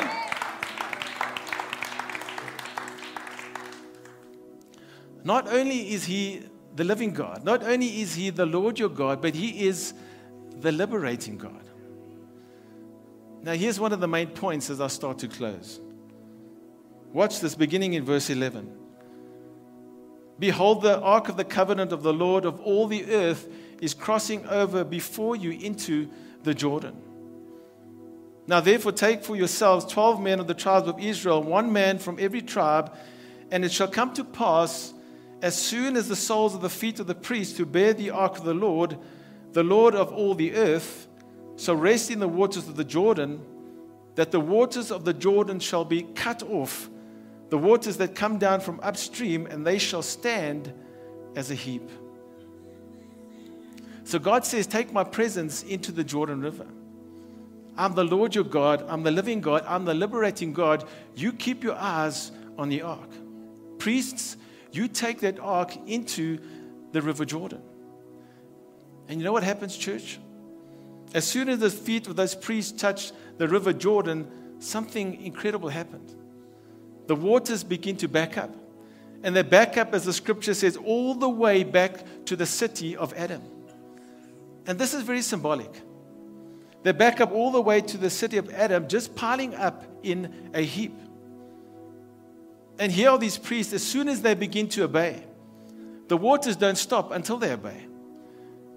Not 5.22 5.46
only 5.46 5.92
is 5.92 6.06
He 6.06 6.42
the 6.74 6.82
living 6.82 7.12
God. 7.12 7.44
Not 7.44 7.62
only 7.62 8.00
is 8.00 8.16
He 8.16 8.30
the 8.30 8.46
Lord 8.46 8.80
your 8.80 8.88
God, 8.88 9.22
but 9.22 9.32
He 9.32 9.68
is 9.68 9.94
the 10.58 10.72
liberating 10.72 11.38
God. 11.38 11.62
Now, 13.44 13.52
here's 13.52 13.78
one 13.78 13.92
of 13.92 14.00
the 14.00 14.08
main 14.08 14.26
points 14.26 14.70
as 14.70 14.80
I 14.80 14.88
start 14.88 15.20
to 15.20 15.28
close. 15.28 15.80
Watch 17.16 17.40
this 17.40 17.54
beginning 17.54 17.94
in 17.94 18.04
verse 18.04 18.28
11. 18.28 18.70
Behold, 20.38 20.82
the 20.82 21.00
ark 21.00 21.30
of 21.30 21.38
the 21.38 21.46
covenant 21.46 21.90
of 21.90 22.02
the 22.02 22.12
Lord 22.12 22.44
of 22.44 22.60
all 22.60 22.86
the 22.86 23.10
earth 23.10 23.48
is 23.80 23.94
crossing 23.94 24.46
over 24.48 24.84
before 24.84 25.34
you 25.34 25.52
into 25.52 26.10
the 26.42 26.52
Jordan. 26.52 26.94
Now, 28.46 28.60
therefore, 28.60 28.92
take 28.92 29.24
for 29.24 29.34
yourselves 29.34 29.86
twelve 29.86 30.20
men 30.20 30.40
of 30.40 30.46
the 30.46 30.52
tribes 30.52 30.88
of 30.88 31.00
Israel, 31.00 31.42
one 31.42 31.72
man 31.72 31.98
from 31.98 32.18
every 32.20 32.42
tribe, 32.42 32.94
and 33.50 33.64
it 33.64 33.72
shall 33.72 33.88
come 33.88 34.12
to 34.12 34.22
pass 34.22 34.92
as 35.40 35.56
soon 35.56 35.96
as 35.96 36.08
the 36.08 36.16
soles 36.16 36.54
of 36.54 36.60
the 36.60 36.68
feet 36.68 37.00
of 37.00 37.06
the 37.06 37.14
priests 37.14 37.56
who 37.56 37.64
bear 37.64 37.94
the 37.94 38.10
ark 38.10 38.36
of 38.36 38.44
the 38.44 38.52
Lord, 38.52 38.98
the 39.52 39.64
Lord 39.64 39.94
of 39.94 40.12
all 40.12 40.34
the 40.34 40.54
earth, 40.54 41.08
shall 41.56 41.76
rest 41.76 42.10
in 42.10 42.18
the 42.18 42.28
waters 42.28 42.68
of 42.68 42.76
the 42.76 42.84
Jordan, 42.84 43.40
that 44.16 44.32
the 44.32 44.40
waters 44.40 44.90
of 44.90 45.06
the 45.06 45.14
Jordan 45.14 45.60
shall 45.60 45.86
be 45.86 46.02
cut 46.02 46.42
off, 46.42 46.90
the 47.48 47.58
waters 47.58 47.96
that 47.98 48.14
come 48.14 48.38
down 48.38 48.60
from 48.60 48.80
upstream, 48.82 49.46
and 49.46 49.66
they 49.66 49.78
shall 49.78 50.02
stand 50.02 50.72
as 51.36 51.50
a 51.50 51.54
heap. 51.54 51.88
So 54.04 54.18
God 54.18 54.44
says, 54.44 54.66
Take 54.66 54.92
my 54.92 55.04
presence 55.04 55.62
into 55.62 55.92
the 55.92 56.04
Jordan 56.04 56.40
River. 56.40 56.66
I'm 57.76 57.94
the 57.94 58.04
Lord 58.04 58.34
your 58.34 58.44
God. 58.44 58.84
I'm 58.88 59.02
the 59.02 59.10
living 59.10 59.40
God. 59.40 59.64
I'm 59.66 59.84
the 59.84 59.94
liberating 59.94 60.52
God. 60.52 60.84
You 61.14 61.32
keep 61.32 61.62
your 61.62 61.74
eyes 61.74 62.32
on 62.56 62.68
the 62.68 62.82
ark. 62.82 63.10
Priests, 63.78 64.36
you 64.72 64.88
take 64.88 65.20
that 65.20 65.38
ark 65.38 65.76
into 65.86 66.38
the 66.92 67.02
River 67.02 67.24
Jordan. 67.24 67.60
And 69.08 69.20
you 69.20 69.24
know 69.24 69.32
what 69.32 69.42
happens, 69.42 69.76
church? 69.76 70.18
As 71.14 71.24
soon 71.24 71.48
as 71.48 71.58
the 71.58 71.70
feet 71.70 72.06
of 72.08 72.16
those 72.16 72.34
priests 72.34 72.72
touched 72.72 73.12
the 73.38 73.46
River 73.46 73.72
Jordan, 73.72 74.56
something 74.58 75.20
incredible 75.22 75.68
happened. 75.68 76.15
The 77.06 77.16
waters 77.16 77.64
begin 77.64 77.96
to 77.98 78.08
back 78.08 78.36
up. 78.36 78.54
And 79.22 79.34
they 79.34 79.42
back 79.42 79.76
up, 79.76 79.94
as 79.94 80.04
the 80.04 80.12
scripture 80.12 80.54
says, 80.54 80.76
all 80.76 81.14
the 81.14 81.28
way 81.28 81.64
back 81.64 82.04
to 82.26 82.36
the 82.36 82.46
city 82.46 82.96
of 82.96 83.12
Adam. 83.14 83.42
And 84.66 84.78
this 84.78 84.94
is 84.94 85.02
very 85.02 85.22
symbolic. 85.22 85.72
They 86.82 86.92
back 86.92 87.20
up 87.20 87.32
all 87.32 87.50
the 87.50 87.60
way 87.60 87.80
to 87.80 87.98
the 87.98 88.10
city 88.10 88.36
of 88.36 88.52
Adam, 88.52 88.88
just 88.88 89.14
piling 89.16 89.54
up 89.54 89.84
in 90.02 90.50
a 90.54 90.62
heap. 90.62 90.94
And 92.78 92.92
here 92.92 93.10
are 93.10 93.18
these 93.18 93.38
priests, 93.38 93.72
as 93.72 93.82
soon 93.82 94.08
as 94.08 94.22
they 94.22 94.34
begin 94.34 94.68
to 94.70 94.84
obey, 94.84 95.24
the 96.08 96.16
waters 96.16 96.56
don't 96.56 96.78
stop 96.78 97.10
until 97.10 97.38
they 97.38 97.52
obey. 97.52 97.86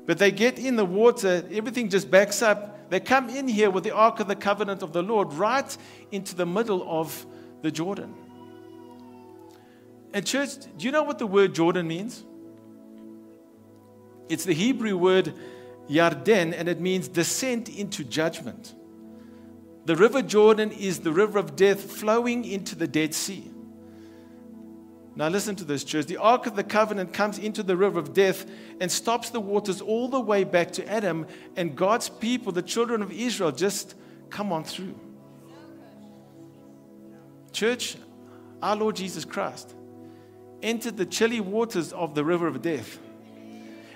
But 0.06 0.18
they 0.18 0.32
get 0.32 0.58
in 0.58 0.76
the 0.76 0.86
water, 0.86 1.44
everything 1.52 1.90
just 1.90 2.10
backs 2.10 2.42
up. 2.42 2.90
They 2.90 3.00
come 3.00 3.30
in 3.30 3.48
here 3.48 3.70
with 3.70 3.84
the 3.84 3.92
Ark 3.92 4.20
of 4.20 4.28
the 4.28 4.36
Covenant 4.36 4.82
of 4.82 4.94
the 4.94 5.04
Lord 5.04 5.34
right 5.34 5.78
into 6.12 6.34
the 6.36 6.48
middle 6.48 6.84
of 6.90 7.26
the 7.62 7.72
Jordan. 7.72 8.14
And, 10.14 10.26
church, 10.26 10.52
do 10.78 10.86
you 10.86 10.92
know 10.92 11.04
what 11.04 11.20
the 11.20 11.28
word 11.28 11.54
Jordan 11.54 11.88
means? 11.88 12.24
It's 14.28 14.44
the 14.44 14.54
Hebrew 14.54 14.98
word 14.98 15.34
Yarden, 15.90 16.54
and 16.58 16.70
it 16.70 16.80
means 16.80 17.08
descent 17.08 17.70
into 17.70 18.04
judgment. 18.04 18.76
The 19.86 19.96
river 19.96 20.22
Jordan 20.22 20.72
is 20.72 21.00
the 21.00 21.12
river 21.12 21.40
of 21.40 21.56
death 21.56 21.92
flowing 21.92 22.46
into 22.46 22.76
the 22.76 22.88
Dead 22.88 23.14
Sea. 23.14 23.52
Now, 25.16 25.28
listen 25.28 25.56
to 25.58 25.64
this, 25.64 25.84
church. 25.84 26.06
The 26.06 26.18
Ark 26.18 26.46
of 26.46 26.56
the 26.56 26.64
Covenant 26.64 27.12
comes 27.12 27.40
into 27.40 27.64
the 27.64 27.76
river 27.76 28.00
of 28.00 28.14
death 28.14 28.46
and 28.80 28.92
stops 28.92 29.32
the 29.32 29.40
waters 29.40 29.82
all 29.82 30.08
the 30.08 30.20
way 30.20 30.44
back 30.44 30.72
to 30.74 30.88
Adam, 30.88 31.26
and 31.56 31.76
God's 31.76 32.08
people, 32.08 32.52
the 32.52 32.62
children 32.62 33.02
of 33.02 33.12
Israel, 33.12 33.52
just 33.52 33.96
come 34.30 34.54
on 34.54 34.64
through. 34.64 34.98
Church, 37.60 37.98
our 38.64 38.74
Lord 38.74 38.96
Jesus 38.96 39.26
Christ 39.26 39.76
entered 40.64 40.96
the 40.96 41.06
chilly 41.06 41.42
waters 41.42 41.92
of 41.92 42.16
the 42.16 42.24
river 42.24 42.48
of 42.48 42.62
death, 42.62 42.98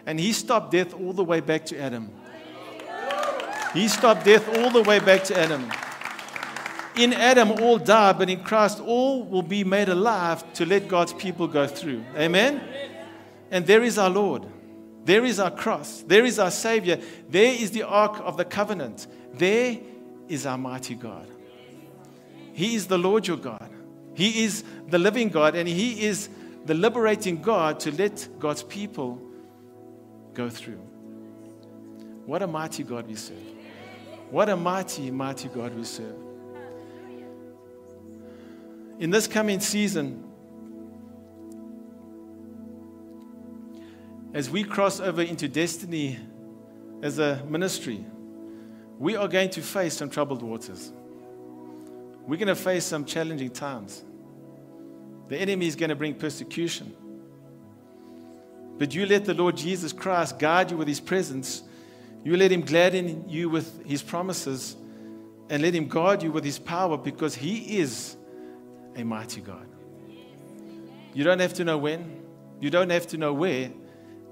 and 0.06 0.20
he 0.20 0.34
stopped 0.34 0.72
death 0.72 0.94
all 0.94 1.14
the 1.14 1.24
way 1.24 1.40
back 1.40 1.66
to 1.68 1.80
Adam. 1.80 2.12
He 3.74 3.88
stopped 3.88 4.26
death 4.26 4.58
all 4.58 4.70
the 4.70 4.82
way 4.82 5.00
back 5.00 5.24
to 5.26 5.40
Adam. 5.40 5.72
In 6.98 7.14
Adam, 7.14 7.54
all 7.54 7.78
die, 7.78 8.12
but 8.12 8.30
in 8.30 8.44
Christ, 8.44 8.82
all 8.82 9.24
will 9.24 9.42
be 9.42 9.64
made 9.64 9.88
alive 9.88 10.44
to 10.56 10.66
let 10.66 10.90
God's 10.90 11.14
people 11.14 11.48
go 11.48 11.66
through. 11.66 12.04
Amen? 12.18 12.62
And 13.50 13.66
there 13.66 13.82
is 13.82 13.98
our 13.98 14.10
Lord. 14.10 14.46
There 15.06 15.24
is 15.24 15.40
our 15.40 15.52
cross. 15.52 16.04
There 16.06 16.26
is 16.26 16.38
our 16.38 16.52
Savior. 16.52 17.00
There 17.30 17.54
is 17.54 17.72
the 17.72 17.84
Ark 17.84 18.20
of 18.26 18.36
the 18.36 18.44
Covenant. 18.44 19.08
There 19.34 19.78
is 20.28 20.46
our 20.46 20.58
mighty 20.58 20.96
God. 20.96 21.30
He 22.54 22.76
is 22.76 22.88
the 22.88 22.98
Lord 22.98 23.28
your 23.28 23.38
God. 23.38 23.70
He 24.14 24.44
is 24.44 24.64
the 24.88 25.00
living 25.00 25.30
God, 25.30 25.56
and 25.56 25.68
He 25.68 26.06
is 26.06 26.30
the 26.66 26.74
liberating 26.74 27.42
God 27.42 27.80
to 27.82 27.92
let 27.92 28.28
God's 28.40 28.64
people 28.64 29.20
go 30.34 30.50
through. 30.50 30.82
What 32.26 32.42
a 32.42 32.48
mighty 32.48 32.84
God 32.84 33.08
we 33.08 33.16
serve. 33.16 33.38
What 34.30 34.50
a 34.50 34.56
mighty, 34.56 35.12
mighty 35.12 35.50
God 35.50 35.76
we 35.76 35.84
serve. 35.84 36.16
In 39.00 39.10
this 39.10 39.28
coming 39.28 39.60
season, 39.60 40.24
as 44.34 44.50
we 44.50 44.64
cross 44.64 45.00
over 45.00 45.22
into 45.22 45.48
destiny 45.48 46.20
as 47.02 47.20
a 47.20 47.44
ministry, 47.48 48.06
we 48.98 49.16
are 49.16 49.28
going 49.28 49.50
to 49.50 49.62
face 49.62 49.98
some 49.98 50.10
troubled 50.10 50.42
waters. 50.42 50.94
We're 52.26 52.38
going 52.38 52.48
to 52.48 52.56
face 52.56 52.86
some 52.86 53.06
challenging 53.06 53.52
times. 53.52 54.04
The 55.28 55.38
enemy 55.38 55.68
is 55.68 55.76
going 55.76 55.90
to 55.90 55.96
bring 55.96 56.16
persecution. 56.16 56.96
But 58.78 58.94
you 58.94 59.06
let 59.06 59.26
the 59.26 59.34
Lord 59.34 59.58
Jesus 59.58 59.94
Christ 59.94 60.40
guide 60.40 60.72
you 60.72 60.78
with 60.78 60.88
his 60.88 61.00
presence 61.00 61.64
you 62.24 62.38
let 62.38 62.52
Him 62.52 62.62
gladden 62.62 63.28
you 63.28 63.50
with 63.50 63.86
His 63.86 64.02
promises 64.02 64.76
and 65.50 65.62
let 65.62 65.74
Him 65.74 65.88
guard 65.88 66.24
you 66.24 66.32
with 66.32 66.44
His 66.44 66.58
power 66.58 66.98
because 66.98 67.36
He 67.36 67.80
is 67.80 68.16
a 68.96 69.04
mighty 69.04 69.42
God. 69.42 69.68
You 71.14 71.24
don't 71.24 71.40
have 71.40 71.54
to 71.56 71.64
know 71.64 71.78
when, 71.78 72.24
you 72.60 72.70
don't 72.70 72.90
have 72.90 73.08
to 73.08 73.18
know 73.18 73.34
where, 73.34 73.72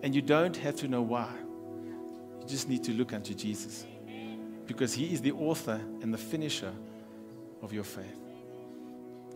and 0.03 0.15
you 0.15 0.21
don't 0.21 0.55
have 0.57 0.77
to 0.77 0.87
know 0.87 1.01
why. 1.01 1.29
You 2.39 2.47
just 2.47 2.69
need 2.69 2.83
to 2.85 2.93
look 2.93 3.13
unto 3.13 3.33
Jesus 3.33 3.85
because 4.65 4.93
He 4.93 5.13
is 5.13 5.21
the 5.21 5.33
author 5.33 5.79
and 6.01 6.13
the 6.13 6.17
finisher 6.17 6.73
of 7.61 7.73
your 7.73 7.83
faith. 7.83 8.17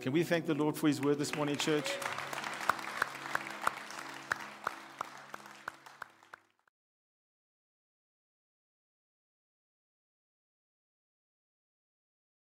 Can 0.00 0.12
we 0.12 0.22
thank 0.22 0.46
the 0.46 0.54
Lord 0.54 0.76
for 0.76 0.88
His 0.88 1.00
word 1.00 1.18
this 1.18 1.34
morning, 1.34 1.56
church? 1.56 1.90